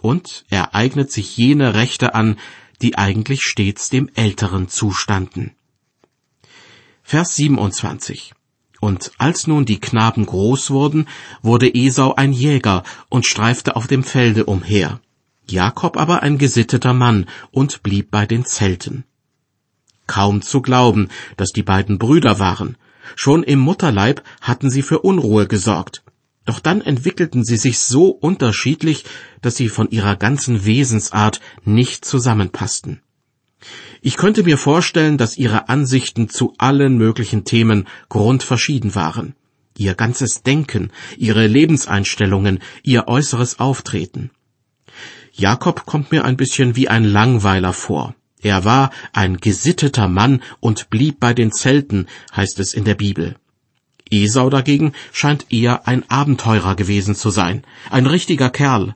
Und 0.00 0.44
er 0.50 0.74
eignet 0.74 1.10
sich 1.10 1.36
jene 1.36 1.74
Rechte 1.74 2.14
an, 2.14 2.36
die 2.82 2.96
eigentlich 2.96 3.42
stets 3.42 3.88
dem 3.88 4.08
Älteren 4.14 4.68
zustanden. 4.68 5.56
Vers 7.02 7.34
27 7.34 8.35
Und 8.80 9.12
als 9.18 9.46
nun 9.46 9.64
die 9.64 9.80
Knaben 9.80 10.26
groß 10.26 10.70
wurden, 10.70 11.08
wurde 11.42 11.74
Esau 11.74 12.14
ein 12.14 12.32
Jäger 12.32 12.82
und 13.08 13.26
streifte 13.26 13.76
auf 13.76 13.86
dem 13.86 14.04
Felde 14.04 14.44
umher. 14.44 15.00
Jakob 15.48 15.96
aber 15.96 16.22
ein 16.22 16.38
gesitteter 16.38 16.92
Mann 16.92 17.26
und 17.52 17.82
blieb 17.82 18.10
bei 18.10 18.26
den 18.26 18.44
Zelten. 18.44 19.04
Kaum 20.06 20.42
zu 20.42 20.60
glauben, 20.60 21.08
dass 21.36 21.50
die 21.50 21.62
beiden 21.62 21.98
Brüder 21.98 22.38
waren. 22.38 22.76
Schon 23.14 23.42
im 23.42 23.60
Mutterleib 23.60 24.22
hatten 24.40 24.70
sie 24.70 24.82
für 24.82 25.00
Unruhe 25.00 25.46
gesorgt. 25.46 26.02
Doch 26.44 26.60
dann 26.60 26.80
entwickelten 26.80 27.44
sie 27.44 27.56
sich 27.56 27.80
so 27.80 28.08
unterschiedlich, 28.08 29.04
dass 29.42 29.56
sie 29.56 29.68
von 29.68 29.90
ihrer 29.90 30.16
ganzen 30.16 30.64
Wesensart 30.64 31.40
nicht 31.64 32.04
zusammenpassten. 32.04 33.02
Ich 34.02 34.16
könnte 34.16 34.42
mir 34.42 34.58
vorstellen, 34.58 35.18
dass 35.18 35.36
ihre 35.36 35.68
Ansichten 35.68 36.28
zu 36.28 36.54
allen 36.58 36.96
möglichen 36.96 37.44
Themen 37.44 37.86
grundverschieden 38.08 38.94
waren. 38.94 39.34
Ihr 39.76 39.94
ganzes 39.94 40.42
Denken, 40.42 40.90
ihre 41.18 41.46
Lebenseinstellungen, 41.46 42.60
ihr 42.82 43.08
äußeres 43.08 43.58
Auftreten. 43.58 44.30
Jakob 45.32 45.84
kommt 45.84 46.12
mir 46.12 46.24
ein 46.24 46.36
bisschen 46.36 46.76
wie 46.76 46.88
ein 46.88 47.04
Langweiler 47.04 47.72
vor. 47.72 48.14
Er 48.40 48.64
war 48.64 48.90
ein 49.12 49.38
gesitteter 49.38 50.08
Mann 50.08 50.42
und 50.60 50.88
blieb 50.88 51.20
bei 51.20 51.34
den 51.34 51.52
Zelten, 51.52 52.06
heißt 52.34 52.60
es 52.60 52.74
in 52.74 52.84
der 52.84 52.94
Bibel. 52.94 53.36
Esau 54.10 54.50
dagegen 54.50 54.92
scheint 55.12 55.52
eher 55.52 55.88
ein 55.88 56.08
Abenteurer 56.08 56.76
gewesen 56.76 57.14
zu 57.14 57.30
sein, 57.30 57.64
ein 57.90 58.06
richtiger 58.06 58.50
Kerl. 58.50 58.94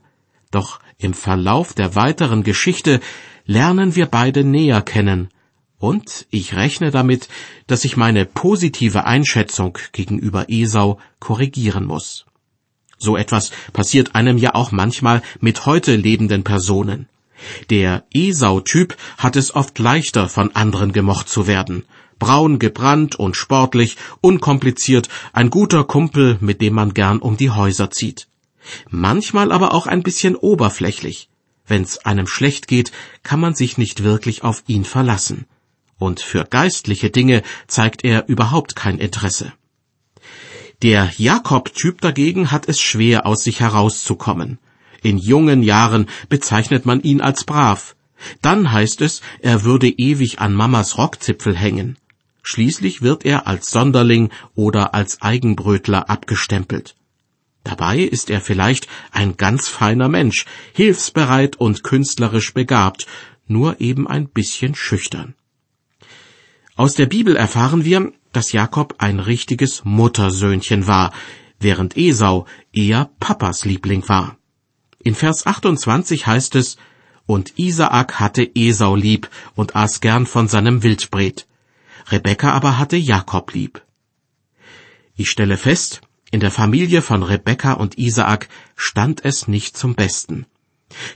Doch 0.51 0.79
im 0.97 1.13
Verlauf 1.13 1.73
der 1.73 1.95
weiteren 1.95 2.43
Geschichte 2.43 3.01
lernen 3.45 3.95
wir 3.95 4.05
beide 4.05 4.43
näher 4.43 4.81
kennen, 4.81 5.29
und 5.81 6.27
ich 6.29 6.55
rechne 6.55 6.91
damit, 6.91 7.27
dass 7.65 7.85
ich 7.85 7.97
meine 7.97 8.25
positive 8.25 9.05
Einschätzung 9.05 9.79
gegenüber 9.91 10.45
Esau 10.47 10.99
korrigieren 11.19 11.85
muss. 11.85 12.25
So 12.99 13.17
etwas 13.17 13.49
passiert 13.73 14.13
einem 14.13 14.37
ja 14.37 14.53
auch 14.53 14.71
manchmal 14.71 15.23
mit 15.39 15.65
heute 15.65 15.95
lebenden 15.95 16.43
Personen. 16.43 17.09
Der 17.71 18.03
Esau-Typ 18.13 18.95
hat 19.17 19.35
es 19.35 19.55
oft 19.55 19.79
leichter, 19.79 20.29
von 20.29 20.55
anderen 20.55 20.93
gemocht 20.93 21.27
zu 21.27 21.47
werden, 21.47 21.83
braun 22.19 22.59
gebrannt 22.59 23.15
und 23.15 23.35
sportlich, 23.35 23.97
unkompliziert, 24.21 25.09
ein 25.33 25.49
guter 25.49 25.83
Kumpel, 25.83 26.37
mit 26.41 26.61
dem 26.61 26.75
man 26.75 26.93
gern 26.93 27.17
um 27.17 27.37
die 27.37 27.49
Häuser 27.49 27.89
zieht. 27.89 28.27
Manchmal 28.91 29.51
aber 29.51 29.73
auch 29.73 29.87
ein 29.87 30.03
bisschen 30.03 30.35
oberflächlich. 30.35 31.30
Wenn's 31.71 31.99
einem 31.99 32.27
schlecht 32.27 32.67
geht, 32.67 32.91
kann 33.23 33.39
man 33.39 33.55
sich 33.55 33.77
nicht 33.77 34.03
wirklich 34.03 34.43
auf 34.43 34.61
ihn 34.67 34.83
verlassen. 34.83 35.45
Und 35.97 36.19
für 36.19 36.43
geistliche 36.43 37.09
Dinge 37.09 37.43
zeigt 37.65 38.03
er 38.03 38.27
überhaupt 38.27 38.75
kein 38.75 38.97
Interesse. 38.97 39.53
Der 40.81 41.13
Jakob-Typ 41.15 42.01
dagegen 42.01 42.51
hat 42.51 42.67
es 42.67 42.81
schwer, 42.81 43.25
aus 43.25 43.43
sich 43.43 43.61
herauszukommen. 43.61 44.59
In 45.01 45.17
jungen 45.17 45.63
Jahren 45.63 46.07
bezeichnet 46.27 46.85
man 46.85 46.99
ihn 47.03 47.21
als 47.21 47.45
brav. 47.45 47.95
Dann 48.41 48.73
heißt 48.73 48.99
es, 48.99 49.21
er 49.39 49.63
würde 49.63 49.87
ewig 49.87 50.39
an 50.39 50.53
Mamas 50.53 50.97
Rockzipfel 50.97 51.55
hängen. 51.55 51.97
Schließlich 52.43 53.01
wird 53.01 53.23
er 53.23 53.47
als 53.47 53.71
Sonderling 53.71 54.29
oder 54.55 54.93
als 54.93 55.21
Eigenbrötler 55.21 56.09
abgestempelt. 56.09 56.95
Dabei 57.63 57.99
ist 57.99 58.29
er 58.29 58.41
vielleicht 58.41 58.87
ein 59.11 59.37
ganz 59.37 59.67
feiner 59.67 60.09
Mensch, 60.09 60.45
hilfsbereit 60.73 61.57
und 61.57 61.83
künstlerisch 61.83 62.53
begabt, 62.53 63.05
nur 63.47 63.79
eben 63.79 64.07
ein 64.07 64.27
bisschen 64.27 64.75
schüchtern. 64.75 65.35
Aus 66.75 66.95
der 66.95 67.05
Bibel 67.05 67.35
erfahren 67.35 67.85
wir, 67.85 68.11
dass 68.31 68.53
Jakob 68.53 68.95
ein 68.97 69.19
richtiges 69.19 69.83
Muttersöhnchen 69.83 70.87
war, 70.87 71.13
während 71.59 71.97
Esau 71.97 72.47
eher 72.73 73.11
Papas 73.19 73.65
Liebling 73.65 74.07
war. 74.07 74.37
In 75.03 75.15
Vers 75.15 75.45
28 75.45 76.25
heißt 76.25 76.55
es, 76.55 76.77
und 77.25 77.57
Isaak 77.59 78.19
hatte 78.19 78.49
Esau 78.55 78.95
lieb 78.95 79.29
und 79.55 79.75
aß 79.75 80.01
gern 80.01 80.25
von 80.25 80.47
seinem 80.47 80.83
Wildbret. 80.83 81.47
Rebekka 82.09 82.51
aber 82.51 82.77
hatte 82.77 82.97
Jakob 82.97 83.53
lieb. 83.53 83.83
Ich 85.15 85.29
stelle 85.29 85.57
fest, 85.57 86.01
in 86.31 86.39
der 86.39 86.51
Familie 86.51 87.01
von 87.01 87.23
Rebekka 87.23 87.73
und 87.73 87.97
Isaak 87.97 88.47
stand 88.75 89.23
es 89.25 89.47
nicht 89.47 89.77
zum 89.77 89.95
Besten. 89.95 90.45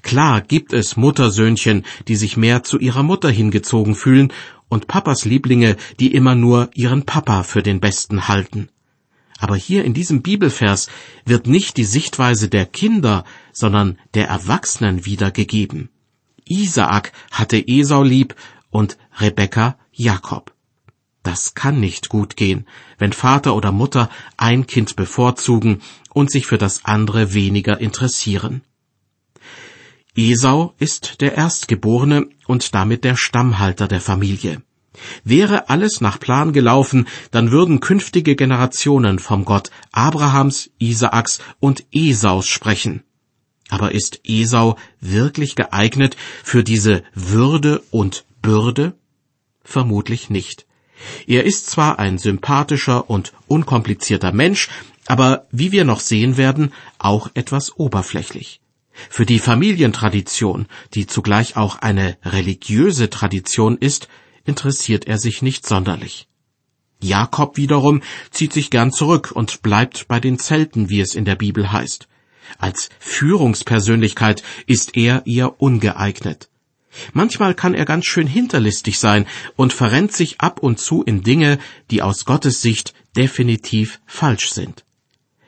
Klar 0.01 0.41
gibt 0.41 0.74
es 0.74 0.98
Muttersöhnchen, 0.98 1.86
die 2.07 2.15
sich 2.15 2.38
mehr 2.38 2.63
zu 2.63 2.77
ihrer 2.79 3.03
Mutter 3.03 3.29
hingezogen 3.29 3.95
fühlen, 3.95 4.31
und 4.67 4.88
Papas 4.88 5.25
Lieblinge, 5.25 5.77
die 6.00 6.13
immer 6.13 6.34
nur 6.34 6.69
ihren 6.74 7.05
Papa 7.05 7.43
für 7.43 7.62
den 7.62 7.79
Besten 7.79 8.27
halten. 8.27 8.69
Aber 9.38 9.55
hier 9.55 9.86
in 9.86 9.93
diesem 9.93 10.22
Bibelvers 10.22 10.89
wird 11.25 11.45
nicht 11.45 11.77
die 11.77 11.86
Sichtweise 11.86 12.50
der 12.50 12.65
Kinder, 12.65 13.25
sondern 13.51 14.00
der 14.15 14.27
Erwachsenen 14.27 15.05
wiedergegeben. 15.05 15.89
Isaak 16.45 17.12
hatte 17.31 17.67
Esau 17.67 18.03
lieb 18.03 18.36
und 18.69 18.98
Rebekka 19.19 19.77
Jakob. 19.91 20.54
Das 21.25 21.55
kann 21.55 21.79
nicht 21.79 22.10
gut 22.10 22.38
gehen, 22.38 22.67
wenn 23.00 23.12
Vater 23.12 23.55
oder 23.55 23.72
Mutter 23.72 24.12
ein 24.38 24.67
Kind 24.67 24.96
bevorzugen 24.96 25.82
und 26.13 26.29
sich 26.29 26.46
für 26.46 26.60
das 26.60 26.86
andere 26.86 27.34
weniger 27.34 27.82
interessieren. 27.82 28.62
Esau 30.15 30.75
ist 30.77 31.22
der 31.22 31.34
Erstgeborene 31.34 32.27
und 32.46 32.75
damit 32.75 33.03
der 33.03 33.15
Stammhalter 33.15 33.88
der 33.88 34.01
Familie. 34.01 34.62
Wäre 35.24 35.67
alles 35.67 36.00
nach 36.00 36.20
Plan 36.20 36.53
gelaufen, 36.53 37.08
dann 37.32 37.50
würden 37.50 37.79
künftige 37.79 38.36
Generationen 38.36 39.17
vom 39.17 39.46
Gott 39.46 39.72
Abrahams, 39.91 40.70
Isaaks 40.77 41.39
und 41.60 41.88
Esaus 41.91 42.46
sprechen. 42.46 43.01
Aber 43.70 43.94
ist 43.94 44.22
Esau 44.25 44.77
wirklich 45.01 45.55
geeignet 45.55 46.17
für 46.44 46.63
diese 46.63 47.01
Würde 47.15 47.82
und 47.89 48.25
Bürde? 48.44 48.94
Vermutlich 49.63 50.29
nicht. 50.29 50.67
Er 51.28 51.44
ist 51.44 51.68
zwar 51.70 52.00
ein 52.00 52.18
sympathischer 52.18 53.10
und 53.10 53.34
unkomplizierter 53.48 54.32
Mensch, 54.32 54.70
aber 55.08 55.46
wie 55.52 55.72
wir 55.72 55.86
noch 55.86 56.00
sehen 56.00 56.38
werden, 56.38 56.74
auch 56.98 57.30
etwas 57.34 57.78
oberflächlich. 57.78 58.62
Für 59.10 59.25
die 59.25 59.40
Familientradition, 59.40 60.68
die 60.94 61.06
zugleich 61.06 61.58
auch 61.58 61.78
eine 61.80 62.18
religiöse 62.24 63.10
Tradition 63.10 63.78
ist, 63.78 64.08
interessiert 64.46 65.06
er 65.06 65.18
sich 65.18 65.42
nicht 65.42 65.68
sonderlich. 65.68 66.28
Jakob 67.02 67.58
wiederum 67.58 68.02
zieht 68.32 68.54
sich 68.54 68.72
gern 68.72 68.92
zurück 68.92 69.32
und 69.34 69.62
bleibt 69.62 70.08
bei 70.08 70.20
den 70.20 70.40
Zelten, 70.40 70.90
wie 70.90 71.02
es 71.02 71.14
in 71.14 71.25
der 71.25 71.36
Bibel 71.36 71.72
heißt. 71.72 72.08
Als 72.58 72.90
Führungspersönlichkeit 73.00 74.44
ist 74.66 74.96
er 74.96 75.28
eher 75.28 75.62
ungeeignet. 75.62 76.50
Manchmal 77.14 77.54
kann 77.54 77.74
er 77.74 77.86
ganz 77.86 78.06
schön 78.06 78.28
hinterlistig 78.28 79.00
sein 79.00 79.25
und 79.56 79.74
verrennt 79.74 80.12
sich 80.12 80.42
ab 80.42 80.60
und 80.60 80.80
zu 80.80 81.04
in 81.04 81.24
Dinge, 81.24 81.60
die 81.92 82.02
aus 82.02 82.25
Gottes 82.25 82.62
Sicht 82.62 82.94
definitiv 83.16 84.00
falsch 84.06 84.52
sind. 84.52 84.84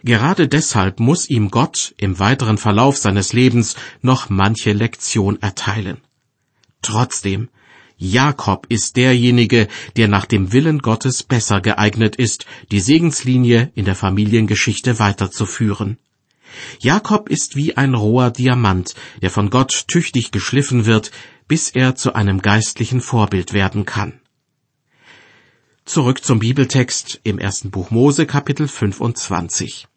Gerade 0.04 0.48
deshalb 0.48 1.00
muss 1.00 1.30
ihm 1.30 1.50
Gott 1.52 1.94
im 1.98 2.20
weiteren 2.20 2.58
Verlauf 2.58 2.98
seines 2.98 3.34
Lebens 3.34 3.76
noch 4.02 4.30
manche 4.30 4.72
Lektion 4.72 5.42
erteilen. 5.42 5.98
Trotzdem, 6.82 7.50
Jakob 7.98 8.68
ist 8.70 8.96
derjenige, 8.96 9.68
der 9.96 10.08
nach 10.08 10.26
dem 10.26 10.54
Willen 10.54 10.80
Gottes 10.80 11.24
besser 11.24 11.62
geeignet 11.62 12.16
ist, 12.16 12.46
die 12.72 12.80
Segenslinie 12.80 13.72
in 13.74 13.86
der 13.86 13.96
Familiengeschichte 13.96 15.00
weiterzuführen. 15.00 15.98
Jakob 16.80 17.30
ist 17.30 17.56
wie 17.56 17.78
ein 17.78 17.94
roher 17.94 18.32
Diamant, 18.32 18.96
der 19.22 19.30
von 19.30 19.50
Gott 19.50 19.86
tüchtig 19.88 20.32
geschliffen 20.32 20.86
wird, 20.86 21.12
bis 21.48 21.70
er 21.70 21.96
zu 21.96 22.14
einem 22.14 22.42
geistlichen 22.42 23.02
Vorbild 23.02 23.54
werden 23.54 23.86
kann. 23.86 24.20
Zurück 25.86 26.24
zum 26.24 26.40
Bibeltext 26.40 27.22
im 27.24 27.40
ersten 27.40 27.72
Buch 27.72 27.92
Mose 27.92 28.26
Kapitel 28.26 28.68
25. 28.68 29.88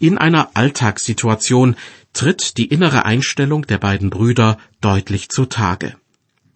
In 0.00 0.16
einer 0.16 0.50
Alltagssituation 0.54 1.76
tritt 2.14 2.56
die 2.56 2.66
innere 2.66 3.04
Einstellung 3.04 3.66
der 3.66 3.78
beiden 3.78 4.08
Brüder 4.08 4.56
deutlich 4.80 5.28
zutage. 5.28 5.96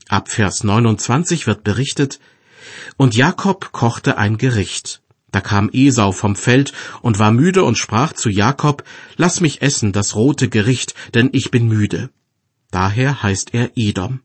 Ab 0.08 0.30
Vers 0.30 0.64
29 0.64 1.46
wird 1.46 1.62
berichtet, 1.62 2.20
und 2.96 3.14
Jakob 3.14 3.72
kochte 3.72 4.16
ein 4.18 4.38
Gericht. 4.38 5.02
Da 5.32 5.40
kam 5.40 5.70
Esau 5.72 6.12
vom 6.12 6.34
Feld 6.36 6.72
und 7.02 7.18
war 7.18 7.30
müde 7.30 7.64
und 7.64 7.78
sprach 7.78 8.12
zu 8.12 8.28
Jakob, 8.28 8.84
Lass 9.16 9.40
mich 9.40 9.62
essen 9.62 9.92
das 9.92 10.14
rote 10.14 10.48
Gericht, 10.48 10.94
denn 11.14 11.30
ich 11.32 11.50
bin 11.50 11.68
müde. 11.68 12.10
Daher 12.70 13.22
heißt 13.22 13.54
er 13.54 13.70
Edom. 13.76 14.20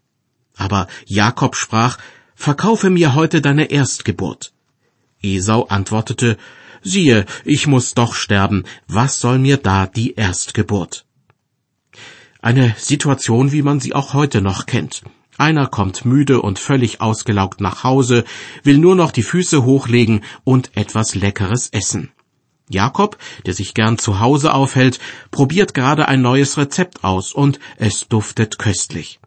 Aber 0.55 0.87
Jakob 1.05 1.55
sprach, 1.55 1.97
Verkaufe 2.35 2.89
mir 2.89 3.15
heute 3.15 3.41
deine 3.41 3.71
Erstgeburt. 3.71 4.53
Esau 5.21 5.63
antwortete, 5.65 6.37
Siehe, 6.81 7.25
ich 7.45 7.65
muss 7.65 7.93
doch 7.95 8.13
sterben, 8.13 8.63
was 8.87 9.19
soll 9.19 9.39
mir 9.39 9.57
da 9.57 9.87
die 9.87 10.13
Erstgeburt? 10.13 11.05
Eine 12.41 12.75
Situation, 12.77 13.51
wie 13.51 13.63
man 13.63 13.79
sie 13.79 13.95
auch 13.95 14.13
heute 14.13 14.41
noch 14.41 14.67
kennt. 14.67 15.01
Einer 15.37 15.67
kommt 15.67 16.05
müde 16.05 16.41
und 16.41 16.59
völlig 16.59 17.01
ausgelaugt 17.01 17.59
nach 17.59 17.83
Hause, 17.83 18.23
will 18.63 18.77
nur 18.77 18.95
noch 18.95 19.11
die 19.11 19.23
Füße 19.23 19.65
hochlegen 19.65 20.23
und 20.43 20.75
etwas 20.77 21.15
Leckeres 21.15 21.69
essen. 21.69 22.11
Jakob, 22.69 23.17
der 23.45 23.53
sich 23.53 23.73
gern 23.73 23.97
zu 23.97 24.19
Hause 24.19 24.53
aufhält, 24.53 24.99
probiert 25.31 25.73
gerade 25.73 26.07
ein 26.07 26.21
neues 26.21 26.57
Rezept 26.57 27.03
aus 27.03 27.33
und 27.33 27.59
es 27.77 28.07
duftet 28.07 28.57
köstlich. 28.57 29.19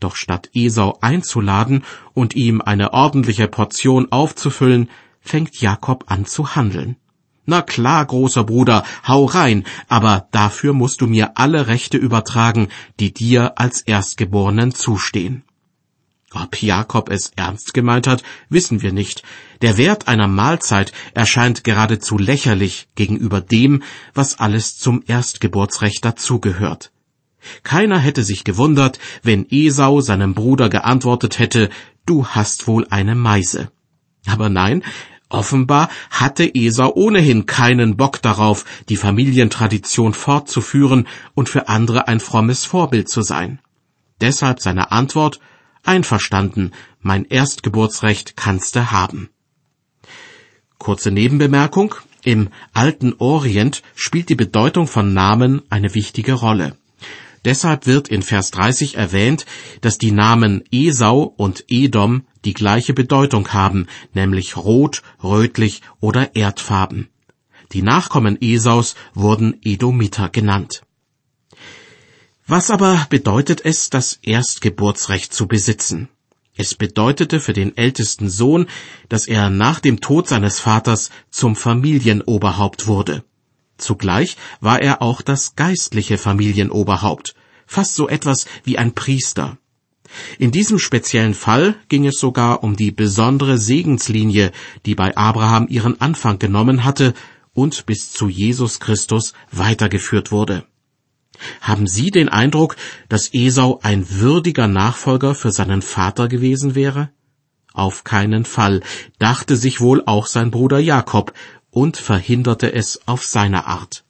Doch 0.00 0.16
statt 0.16 0.48
Esau 0.54 0.96
einzuladen 1.00 1.84
und 2.14 2.36
ihm 2.36 2.62
eine 2.62 2.92
ordentliche 2.92 3.48
Portion 3.48 4.12
aufzufüllen, 4.12 4.88
fängt 5.20 5.60
Jakob 5.60 6.04
an 6.06 6.24
zu 6.24 6.54
handeln. 6.54 6.96
Na 7.44 7.62
klar, 7.62 8.04
großer 8.04 8.44
Bruder, 8.44 8.84
hau 9.06 9.24
rein, 9.24 9.64
aber 9.88 10.28
dafür 10.30 10.72
musst 10.72 11.00
du 11.00 11.06
mir 11.06 11.36
alle 11.36 11.66
Rechte 11.66 11.96
übertragen, 11.96 12.68
die 13.00 13.12
dir 13.12 13.58
als 13.58 13.80
Erstgeborenen 13.80 14.72
zustehen. 14.74 15.44
Ob 16.34 16.60
Jakob 16.60 17.08
es 17.10 17.32
ernst 17.36 17.72
gemeint 17.72 18.06
hat, 18.06 18.22
wissen 18.50 18.82
wir 18.82 18.92
nicht. 18.92 19.22
Der 19.62 19.78
Wert 19.78 20.08
einer 20.08 20.28
Mahlzeit 20.28 20.92
erscheint 21.14 21.64
geradezu 21.64 22.18
lächerlich 22.18 22.88
gegenüber 22.96 23.40
dem, 23.40 23.82
was 24.12 24.38
alles 24.38 24.76
zum 24.76 25.02
Erstgeburtsrecht 25.06 26.04
dazugehört. 26.04 26.92
Keiner 27.62 27.98
hätte 27.98 28.24
sich 28.24 28.44
gewundert, 28.44 28.98
wenn 29.22 29.46
Esau 29.48 30.00
seinem 30.02 30.34
Bruder 30.34 30.68
geantwortet 30.68 31.38
hätte, 31.38 31.70
du 32.04 32.26
hast 32.26 32.66
wohl 32.66 32.86
eine 32.90 33.14
Meise. 33.14 33.70
Aber 34.26 34.50
nein, 34.50 34.84
offenbar 35.30 35.88
hatte 36.10 36.54
Esau 36.54 36.92
ohnehin 36.94 37.46
keinen 37.46 37.96
Bock 37.96 38.20
darauf, 38.20 38.66
die 38.90 38.96
Familientradition 38.96 40.12
fortzuführen 40.12 41.06
und 41.34 41.48
für 41.48 41.68
andere 41.68 42.06
ein 42.06 42.20
frommes 42.20 42.66
Vorbild 42.66 43.08
zu 43.08 43.22
sein. 43.22 43.60
Deshalb 44.20 44.60
seine 44.60 44.90
Antwort, 44.90 45.40
Einverstanden, 45.88 46.72
mein 47.00 47.24
Erstgeburtsrecht 47.24 48.36
kannste 48.36 48.92
haben. 48.92 49.30
Kurze 50.78 51.10
Nebenbemerkung. 51.10 51.94
Im 52.22 52.50
alten 52.74 53.14
Orient 53.18 53.82
spielt 53.94 54.28
die 54.28 54.34
Bedeutung 54.34 54.86
von 54.86 55.14
Namen 55.14 55.62
eine 55.70 55.94
wichtige 55.94 56.34
Rolle. 56.34 56.76
Deshalb 57.44 57.86
wird 57.86 58.08
in 58.08 58.22
Vers 58.22 58.50
30 58.50 58.96
erwähnt, 58.96 59.46
dass 59.80 59.96
die 59.96 60.12
Namen 60.12 60.62
Esau 60.70 61.22
und 61.22 61.64
Edom 61.68 62.26
die 62.44 62.54
gleiche 62.54 62.92
Bedeutung 62.92 63.48
haben, 63.54 63.86
nämlich 64.12 64.56
rot, 64.56 65.02
rötlich 65.22 65.80
oder 66.00 66.36
erdfarben. 66.36 67.08
Die 67.72 67.82
Nachkommen 67.82 68.36
Esaus 68.42 68.94
wurden 69.14 69.58
Edomiter 69.62 70.28
genannt. 70.28 70.82
Was 72.50 72.70
aber 72.70 73.06
bedeutet 73.10 73.62
es, 73.62 73.90
das 73.90 74.20
Erstgeburtsrecht 74.22 75.34
zu 75.34 75.46
besitzen? 75.46 76.08
Es 76.56 76.74
bedeutete 76.74 77.40
für 77.40 77.52
den 77.52 77.76
ältesten 77.76 78.30
Sohn, 78.30 78.68
dass 79.10 79.26
er 79.28 79.50
nach 79.50 79.80
dem 79.80 80.00
Tod 80.00 80.28
seines 80.28 80.58
Vaters 80.58 81.10
zum 81.30 81.56
Familienoberhaupt 81.56 82.86
wurde. 82.86 83.22
Zugleich 83.76 84.38
war 84.62 84.80
er 84.80 85.02
auch 85.02 85.20
das 85.20 85.56
geistliche 85.56 86.16
Familienoberhaupt, 86.16 87.34
fast 87.66 87.94
so 87.94 88.08
etwas 88.08 88.46
wie 88.64 88.78
ein 88.78 88.94
Priester. 88.94 89.58
In 90.38 90.50
diesem 90.50 90.78
speziellen 90.78 91.34
Fall 91.34 91.74
ging 91.90 92.06
es 92.06 92.18
sogar 92.18 92.64
um 92.64 92.76
die 92.76 92.92
besondere 92.92 93.58
Segenslinie, 93.58 94.52
die 94.86 94.94
bei 94.94 95.14
Abraham 95.18 95.68
ihren 95.68 96.00
Anfang 96.00 96.38
genommen 96.38 96.84
hatte 96.84 97.12
und 97.52 97.84
bis 97.84 98.10
zu 98.10 98.26
Jesus 98.26 98.80
Christus 98.80 99.34
weitergeführt 99.52 100.32
wurde. 100.32 100.64
Haben 101.60 101.86
Sie 101.86 102.10
den 102.10 102.28
Eindruck, 102.28 102.76
dass 103.08 103.32
Esau 103.32 103.80
ein 103.82 104.06
würdiger 104.08 104.68
Nachfolger 104.68 105.34
für 105.34 105.52
seinen 105.52 105.82
Vater 105.82 106.28
gewesen 106.28 106.74
wäre? 106.74 107.10
Auf 107.72 108.04
keinen 108.04 108.44
Fall, 108.44 108.80
dachte 109.18 109.56
sich 109.56 109.80
wohl 109.80 110.02
auch 110.06 110.26
sein 110.26 110.50
Bruder 110.50 110.78
Jakob 110.78 111.32
und 111.70 111.96
verhinderte 111.96 112.72
es 112.72 113.06
auf 113.06 113.24
seine 113.24 113.66
Art. 113.66 114.04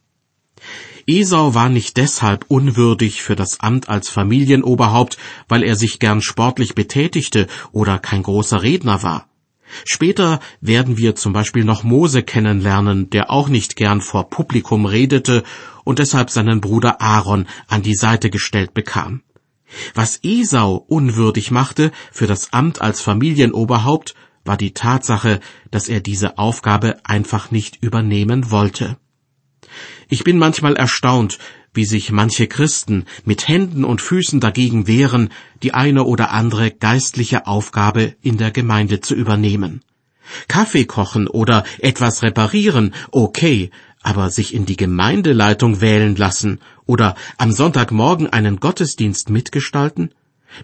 Esau 1.06 1.54
war 1.54 1.70
nicht 1.70 1.96
deshalb 1.96 2.44
unwürdig 2.48 3.22
für 3.22 3.34
das 3.34 3.60
Amt 3.60 3.88
als 3.88 4.10
Familienoberhaupt, 4.10 5.16
weil 5.48 5.62
er 5.62 5.74
sich 5.74 5.98
gern 5.98 6.20
sportlich 6.20 6.74
betätigte 6.74 7.46
oder 7.72 7.98
kein 7.98 8.22
großer 8.22 8.62
Redner 8.62 9.02
war. 9.02 9.26
Später 9.84 10.40
werden 10.60 10.96
wir 10.96 11.14
zum 11.14 11.32
Beispiel 11.32 11.64
noch 11.64 11.82
Mose 11.82 12.22
kennenlernen, 12.22 13.10
der 13.10 13.30
auch 13.30 13.48
nicht 13.48 13.76
gern 13.76 14.00
vor 14.00 14.30
Publikum 14.30 14.86
redete 14.86 15.42
und 15.84 15.98
deshalb 15.98 16.30
seinen 16.30 16.60
Bruder 16.60 17.00
Aaron 17.00 17.46
an 17.68 17.82
die 17.82 17.94
Seite 17.94 18.30
gestellt 18.30 18.74
bekam. 18.74 19.22
Was 19.94 20.20
Esau 20.22 20.76
unwürdig 20.88 21.50
machte 21.50 21.92
für 22.12 22.26
das 22.26 22.52
Amt 22.52 22.80
als 22.80 23.00
Familienoberhaupt, 23.00 24.14
war 24.44 24.56
die 24.56 24.72
Tatsache, 24.72 25.40
dass 25.70 25.88
er 25.88 26.00
diese 26.00 26.38
Aufgabe 26.38 26.96
einfach 27.04 27.50
nicht 27.50 27.82
übernehmen 27.82 28.50
wollte. 28.50 28.96
Ich 30.08 30.24
bin 30.24 30.38
manchmal 30.38 30.76
erstaunt, 30.76 31.38
wie 31.74 31.84
sich 31.84 32.10
manche 32.10 32.46
Christen 32.46 33.04
mit 33.24 33.46
Händen 33.46 33.84
und 33.84 34.00
Füßen 34.00 34.40
dagegen 34.40 34.86
wehren, 34.86 35.30
die 35.62 35.74
eine 35.74 36.04
oder 36.04 36.32
andere 36.32 36.70
geistliche 36.70 37.46
Aufgabe 37.46 38.14
in 38.22 38.36
der 38.36 38.50
Gemeinde 38.50 39.00
zu 39.00 39.14
übernehmen. 39.14 39.82
Kaffee 40.48 40.84
kochen 40.84 41.28
oder 41.28 41.64
etwas 41.78 42.22
reparieren, 42.22 42.94
okay, 43.12 43.70
aber 44.02 44.30
sich 44.30 44.54
in 44.54 44.66
die 44.66 44.76
Gemeindeleitung 44.76 45.80
wählen 45.80 46.16
lassen 46.16 46.60
oder 46.86 47.14
am 47.36 47.52
Sonntagmorgen 47.52 48.28
einen 48.28 48.60
Gottesdienst 48.60 49.30
mitgestalten? 49.30 50.10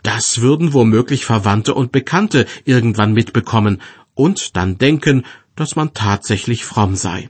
Das 0.02 0.40
würden 0.40 0.72
womöglich 0.72 1.24
Verwandte 1.24 1.74
und 1.74 1.92
Bekannte 1.92 2.46
irgendwann 2.64 3.12
mitbekommen 3.12 3.82
und 4.14 4.56
dann 4.56 4.78
denken, 4.78 5.24
dass 5.56 5.76
man 5.76 5.92
tatsächlich 5.94 6.64
fromm 6.64 6.96
sei. 6.96 7.28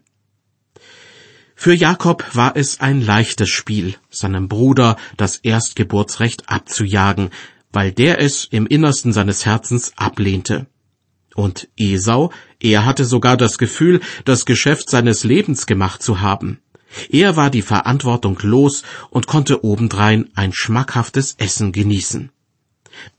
Für 1.55 1.73
Jakob 1.73 2.25
war 2.35 2.57
es 2.57 2.81
ein 2.81 3.01
leichtes 3.01 3.49
Spiel, 3.49 3.95
seinem 4.11 4.49
Bruder 4.49 4.97
das 5.17 5.37
Erstgeburtsrecht 5.39 6.49
abzujagen, 6.49 7.31
weil 7.73 7.93
der 7.93 8.21
es 8.21 8.45
im 8.45 8.67
Innersten 8.67 9.13
seines 9.13 9.47
Herzens 9.47 9.93
ablehnte. 9.97 10.67
Und 11.35 11.69
Esau, 11.77 12.33
er 12.61 12.85
hatte 12.85 13.05
sogar 13.05 13.37
das 13.37 13.59
Gefühl, 13.59 14.01
das 14.25 14.47
Geschäft 14.47 14.89
seines 14.89 15.25
Lebens 15.25 15.67
gemacht 15.67 16.03
zu 16.03 16.21
haben. 16.21 16.61
Er 17.09 17.37
war 17.37 17.51
die 17.51 17.63
Verantwortung 17.63 18.39
los 18.43 18.85
und 19.11 19.27
konnte 19.27 19.65
obendrein 19.65 20.31
ein 20.35 20.53
schmackhaftes 20.53 21.35
Essen 21.39 21.73
genießen. 21.73 22.31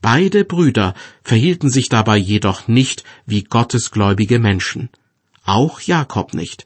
Beide 0.02 0.45
Brüder 0.45 0.93
verhielten 1.24 1.69
sich 1.69 1.89
dabei 1.89 2.15
jedoch 2.15 2.69
nicht 2.69 3.04
wie 3.26 3.43
gottesgläubige 3.43 4.39
Menschen. 4.39 4.89
Auch 5.43 5.82
Jakob 5.82 6.34
nicht. 6.34 6.65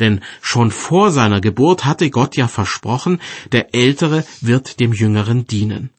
Denn 0.00 0.20
schon 0.40 0.70
vor 0.70 1.12
seiner 1.12 1.40
Geburt 1.40 1.84
hatte 1.84 2.10
Gott 2.10 2.36
ja 2.36 2.48
versprochen, 2.48 3.20
der 3.52 3.74
Ältere 3.74 4.24
wird 4.40 4.80
dem 4.80 4.92
Jüngeren 4.92 5.46
dienen. 5.46 5.90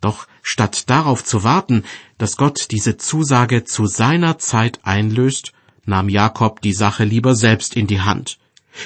Doch 0.00 0.26
statt 0.42 0.90
darauf 0.90 1.22
zu 1.22 1.44
warten, 1.44 1.84
dass 2.18 2.36
Gott 2.36 2.68
diese 2.70 2.96
Zusage 2.96 3.64
zu 3.64 3.86
seiner 3.86 4.38
Zeit 4.38 4.80
einlöst, 4.82 5.52
nahm 5.84 6.08
Jakob 6.08 6.60
die 6.60 6.72
Sache 6.72 7.04
lieber 7.04 7.34
selbst 7.36 7.76
in 7.76 7.86
die 7.86 8.00
Hand. 8.00 8.38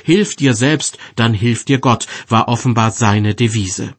Hilf 0.05 0.35
dir 0.35 0.55
selbst, 0.55 0.99
dann 1.15 1.33
hilft 1.33 1.69
dir 1.69 1.79
Gott, 1.79 2.07
war 2.29 2.49
offenbar 2.49 2.91
seine 2.91 3.35
Devise. 3.35 3.95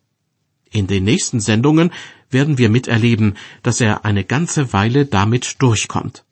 In 0.70 0.86
den 0.86 1.06
nächsten 1.06 1.40
Sendungen 1.40 1.92
werden 2.30 2.58
wir 2.58 2.70
miterleben, 2.70 3.38
dass 3.64 3.80
er 3.80 4.04
eine 4.04 4.26
ganze 4.26 4.74
Weile 4.74 5.06
damit 5.06 5.56
durchkommt. 5.60 6.26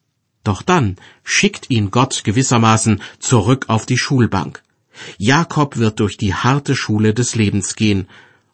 Doch 0.45 0.61
dann 0.61 0.95
schickt 1.23 1.69
ihn 1.69 1.91
Gott 1.91 2.23
gewissermaßen 2.23 3.01
zurück 3.19 3.65
auf 3.67 3.85
die 3.85 3.97
Schulbank. 3.97 4.63
Jakob 5.17 5.75
wird 5.75 5.99
durch 5.99 6.17
die 6.17 6.33
harte 6.33 6.75
Schule 6.75 7.13
des 7.13 7.35
Lebens 7.35 7.75
gehen, 7.75 8.07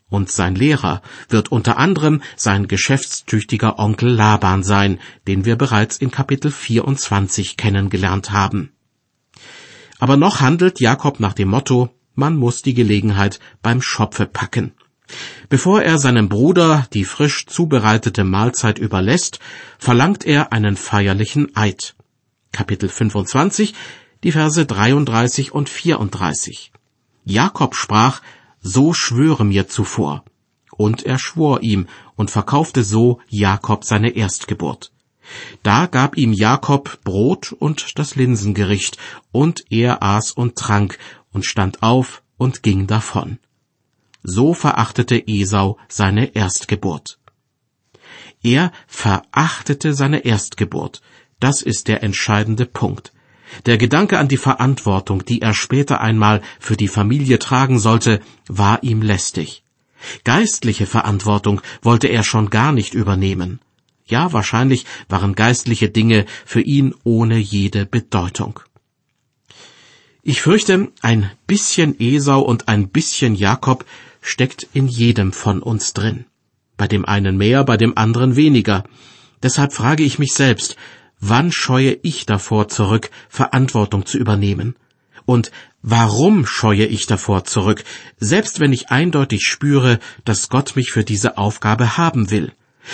und 0.09 0.29
sein 0.29 0.55
Lehrer 0.55 1.01
wird 1.29 1.51
unter 1.51 1.77
anderem 1.77 2.21
sein 2.35 2.67
geschäftstüchtiger 2.67 3.77
Onkel 3.79 4.09
Laban 4.09 4.63
sein, 4.63 4.99
den 5.27 5.45
wir 5.45 5.55
bereits 5.55 5.97
in 5.97 6.11
Kapitel 6.11 6.51
24 6.51 7.55
kennengelernt 7.55 8.31
haben. 8.31 8.71
Aber 9.99 10.17
noch 10.17 10.41
handelt 10.41 10.79
Jakob 10.79 11.19
nach 11.19 11.33
dem 11.33 11.49
Motto, 11.49 11.89
man 12.15 12.35
muss 12.35 12.61
die 12.61 12.73
Gelegenheit 12.73 13.39
beim 13.61 13.81
Schopfe 13.81 14.25
packen. 14.25 14.73
Bevor 15.49 15.81
er 15.81 15.97
seinem 15.97 16.29
Bruder 16.29 16.87
die 16.93 17.05
frisch 17.05 17.45
zubereitete 17.45 18.23
Mahlzeit 18.23 18.79
überlässt, 18.79 19.39
verlangt 19.77 20.25
er 20.25 20.53
einen 20.53 20.77
feierlichen 20.77 21.55
Eid. 21.55 21.95
Kapitel 22.51 22.89
25, 22.89 23.73
die 24.23 24.31
Verse 24.31 24.65
33 24.65 25.51
und 25.51 25.69
34. 25.69 26.71
Jakob 27.25 27.75
sprach, 27.75 28.21
so 28.61 28.93
schwöre 28.93 29.45
mir 29.45 29.67
zuvor. 29.67 30.23
Und 30.71 31.05
er 31.05 31.19
schwor 31.19 31.61
ihm 31.61 31.87
und 32.15 32.31
verkaufte 32.31 32.83
so 32.83 33.19
Jakob 33.27 33.83
seine 33.83 34.11
Erstgeburt. 34.11 34.91
Da 35.63 35.85
gab 35.85 36.17
ihm 36.17 36.33
Jakob 36.33 36.99
Brot 37.03 37.51
und 37.51 37.99
das 37.99 38.15
Linsengericht, 38.15 38.97
und 39.31 39.63
er 39.69 40.01
aß 40.01 40.31
und 40.31 40.55
trank 40.55 40.97
und 41.31 41.45
stand 41.45 41.83
auf 41.83 42.23
und 42.37 42.63
ging 42.63 42.87
davon 42.87 43.37
so 44.23 44.53
verachtete 44.53 45.27
Esau 45.27 45.77
seine 45.87 46.35
Erstgeburt. 46.35 47.19
Er 48.43 48.71
verachtete 48.87 49.93
seine 49.93 50.25
Erstgeburt. 50.25 51.01
Das 51.39 51.61
ist 51.61 51.87
der 51.87 52.03
entscheidende 52.03 52.65
Punkt. 52.65 53.13
Der 53.65 53.77
Gedanke 53.77 54.17
an 54.17 54.27
die 54.27 54.37
Verantwortung, 54.37 55.25
die 55.25 55.41
er 55.41 55.53
später 55.53 56.01
einmal 56.01 56.41
für 56.59 56.77
die 56.77 56.87
Familie 56.87 57.37
tragen 57.39 57.79
sollte, 57.79 58.21
war 58.47 58.83
ihm 58.83 59.01
lästig. 59.01 59.63
Geistliche 60.23 60.85
Verantwortung 60.85 61.61
wollte 61.81 62.07
er 62.07 62.23
schon 62.23 62.49
gar 62.49 62.71
nicht 62.71 62.93
übernehmen. 62.93 63.59
Ja, 64.05 64.33
wahrscheinlich 64.33 64.85
waren 65.09 65.35
geistliche 65.35 65.89
Dinge 65.89 66.25
für 66.45 66.61
ihn 66.61 66.95
ohne 67.03 67.37
jede 67.37 67.85
Bedeutung. 67.85 68.59
Ich 70.23 70.41
fürchte, 70.41 70.91
ein 71.01 71.31
bisschen 71.47 71.99
Esau 71.99 72.41
und 72.41 72.67
ein 72.67 72.89
bisschen 72.89 73.35
Jakob 73.35 73.85
steckt 74.21 74.67
in 74.73 74.87
jedem 74.87 75.33
von 75.33 75.61
uns 75.61 75.93
drin. 75.93 76.25
Bei 76.77 76.87
dem 76.87 77.05
einen 77.05 77.37
mehr, 77.37 77.63
bei 77.63 77.77
dem 77.77 77.97
anderen 77.97 78.35
weniger. 78.35 78.83
Deshalb 79.43 79.73
frage 79.73 80.03
ich 80.03 80.19
mich 80.19 80.33
selbst, 80.33 80.77
wann 81.19 81.51
scheue 81.51 81.97
ich 82.03 82.25
davor 82.25 82.67
zurück, 82.67 83.09
Verantwortung 83.29 84.05
zu 84.05 84.17
übernehmen? 84.17 84.75
Und 85.25 85.51
warum 85.81 86.45
scheue 86.45 86.85
ich 86.85 87.07
davor 87.07 87.43
zurück, 87.43 87.83
selbst 88.19 88.59
wenn 88.59 88.73
ich 88.73 88.89
eindeutig 88.89 89.43
spüre, 89.43 89.99
dass 90.25 90.49
Gott 90.49 90.75
mich 90.75 90.91
für 90.91 91.03
diese 91.03 91.37
Aufgabe 91.37 91.97
haben 91.97 92.31
will, 92.31 92.51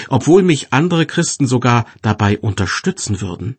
obwohl 0.10 0.44
mich 0.44 0.74
andere 0.74 1.06
Christen 1.06 1.48
sogar 1.48 1.86
dabei 2.02 2.38
unterstützen 2.40 3.22
würden? 3.22 3.58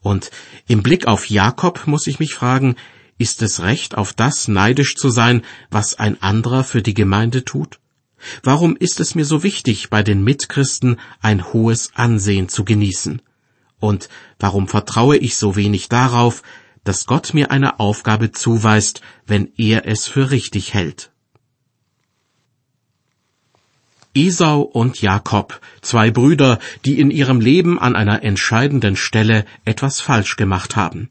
Und 0.00 0.30
im 0.66 0.82
Blick 0.82 1.06
auf 1.06 1.28
Jakob 1.28 1.86
muss 1.86 2.06
ich 2.06 2.18
mich 2.18 2.34
fragen, 2.34 2.76
ist 3.18 3.42
es 3.42 3.60
recht, 3.60 3.96
auf 3.96 4.12
das 4.12 4.48
neidisch 4.48 4.94
zu 4.94 5.10
sein, 5.10 5.42
was 5.70 5.98
ein 5.98 6.22
anderer 6.22 6.64
für 6.64 6.82
die 6.82 6.94
Gemeinde 6.94 7.44
tut? 7.44 7.80
Warum 8.42 8.76
ist 8.76 9.00
es 9.00 9.14
mir 9.14 9.24
so 9.24 9.42
wichtig, 9.42 9.90
bei 9.90 10.02
den 10.02 10.24
Mitchristen 10.24 10.98
ein 11.20 11.52
hohes 11.52 11.92
Ansehen 11.94 12.48
zu 12.48 12.64
genießen? 12.64 13.22
Und 13.80 14.08
warum 14.38 14.66
vertraue 14.66 15.16
ich 15.16 15.36
so 15.36 15.56
wenig 15.56 15.88
darauf, 15.88 16.42
dass 16.84 17.06
Gott 17.06 17.34
mir 17.34 17.50
eine 17.50 17.80
Aufgabe 17.80 18.32
zuweist, 18.32 19.02
wenn 19.26 19.52
er 19.56 19.86
es 19.86 20.06
für 20.06 20.30
richtig 20.30 20.74
hält? 20.74 21.10
Esau 24.14 24.62
und 24.62 25.00
Jakob, 25.00 25.60
zwei 25.80 26.10
Brüder, 26.10 26.58
die 26.84 26.98
in 26.98 27.10
ihrem 27.10 27.40
Leben 27.40 27.78
an 27.78 27.94
einer 27.94 28.24
entscheidenden 28.24 28.96
Stelle 28.96 29.44
etwas 29.64 30.00
falsch 30.00 30.36
gemacht 30.36 30.74
haben. 30.74 31.10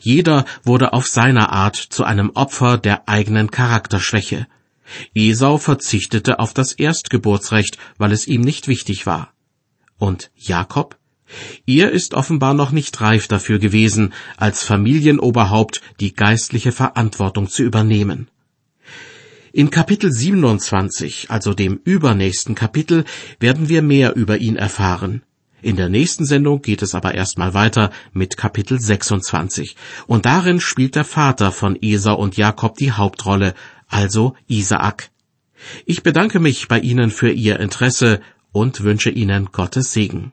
Jeder 0.00 0.44
wurde 0.62 0.92
auf 0.92 1.06
seine 1.06 1.50
Art 1.50 1.76
zu 1.76 2.04
einem 2.04 2.30
Opfer 2.34 2.78
der 2.78 3.08
eigenen 3.08 3.50
Charakterschwäche. 3.50 4.46
Esau 5.14 5.58
verzichtete 5.58 6.38
auf 6.38 6.54
das 6.54 6.72
Erstgeburtsrecht, 6.72 7.78
weil 7.98 8.12
es 8.12 8.26
ihm 8.26 8.40
nicht 8.40 8.68
wichtig 8.68 9.06
war. 9.06 9.32
Und 9.98 10.30
Jakob? 10.36 10.96
Er 11.66 11.90
ist 11.90 12.14
offenbar 12.14 12.54
noch 12.54 12.70
nicht 12.70 13.00
reif 13.00 13.26
dafür 13.26 13.58
gewesen, 13.58 14.12
als 14.36 14.62
Familienoberhaupt 14.62 15.80
die 15.98 16.14
geistliche 16.14 16.70
Verantwortung 16.70 17.48
zu 17.48 17.64
übernehmen. 17.64 18.28
In 19.52 19.70
Kapitel 19.70 20.12
27, 20.12 21.30
also 21.30 21.54
dem 21.54 21.80
übernächsten 21.82 22.54
Kapitel, 22.54 23.04
werden 23.40 23.68
wir 23.68 23.82
mehr 23.82 24.14
über 24.14 24.38
ihn 24.38 24.56
erfahren. 24.56 25.22
In 25.66 25.74
der 25.74 25.88
nächsten 25.88 26.24
Sendung 26.24 26.62
geht 26.62 26.80
es 26.80 26.94
aber 26.94 27.16
erstmal 27.16 27.52
weiter 27.52 27.90
mit 28.12 28.36
Kapitel 28.36 28.78
26. 28.78 29.74
Und 30.06 30.24
darin 30.24 30.60
spielt 30.60 30.94
der 30.94 31.04
Vater 31.04 31.50
von 31.50 31.76
Esau 31.82 32.14
und 32.14 32.36
Jakob 32.36 32.76
die 32.76 32.92
Hauptrolle, 32.92 33.52
also 33.88 34.36
Isaak. 34.46 35.10
Ich 35.84 36.04
bedanke 36.04 36.38
mich 36.38 36.68
bei 36.68 36.78
Ihnen 36.78 37.10
für 37.10 37.32
Ihr 37.32 37.58
Interesse 37.58 38.20
und 38.52 38.84
wünsche 38.84 39.10
Ihnen 39.10 39.46
Gottes 39.46 39.92
Segen. 39.92 40.30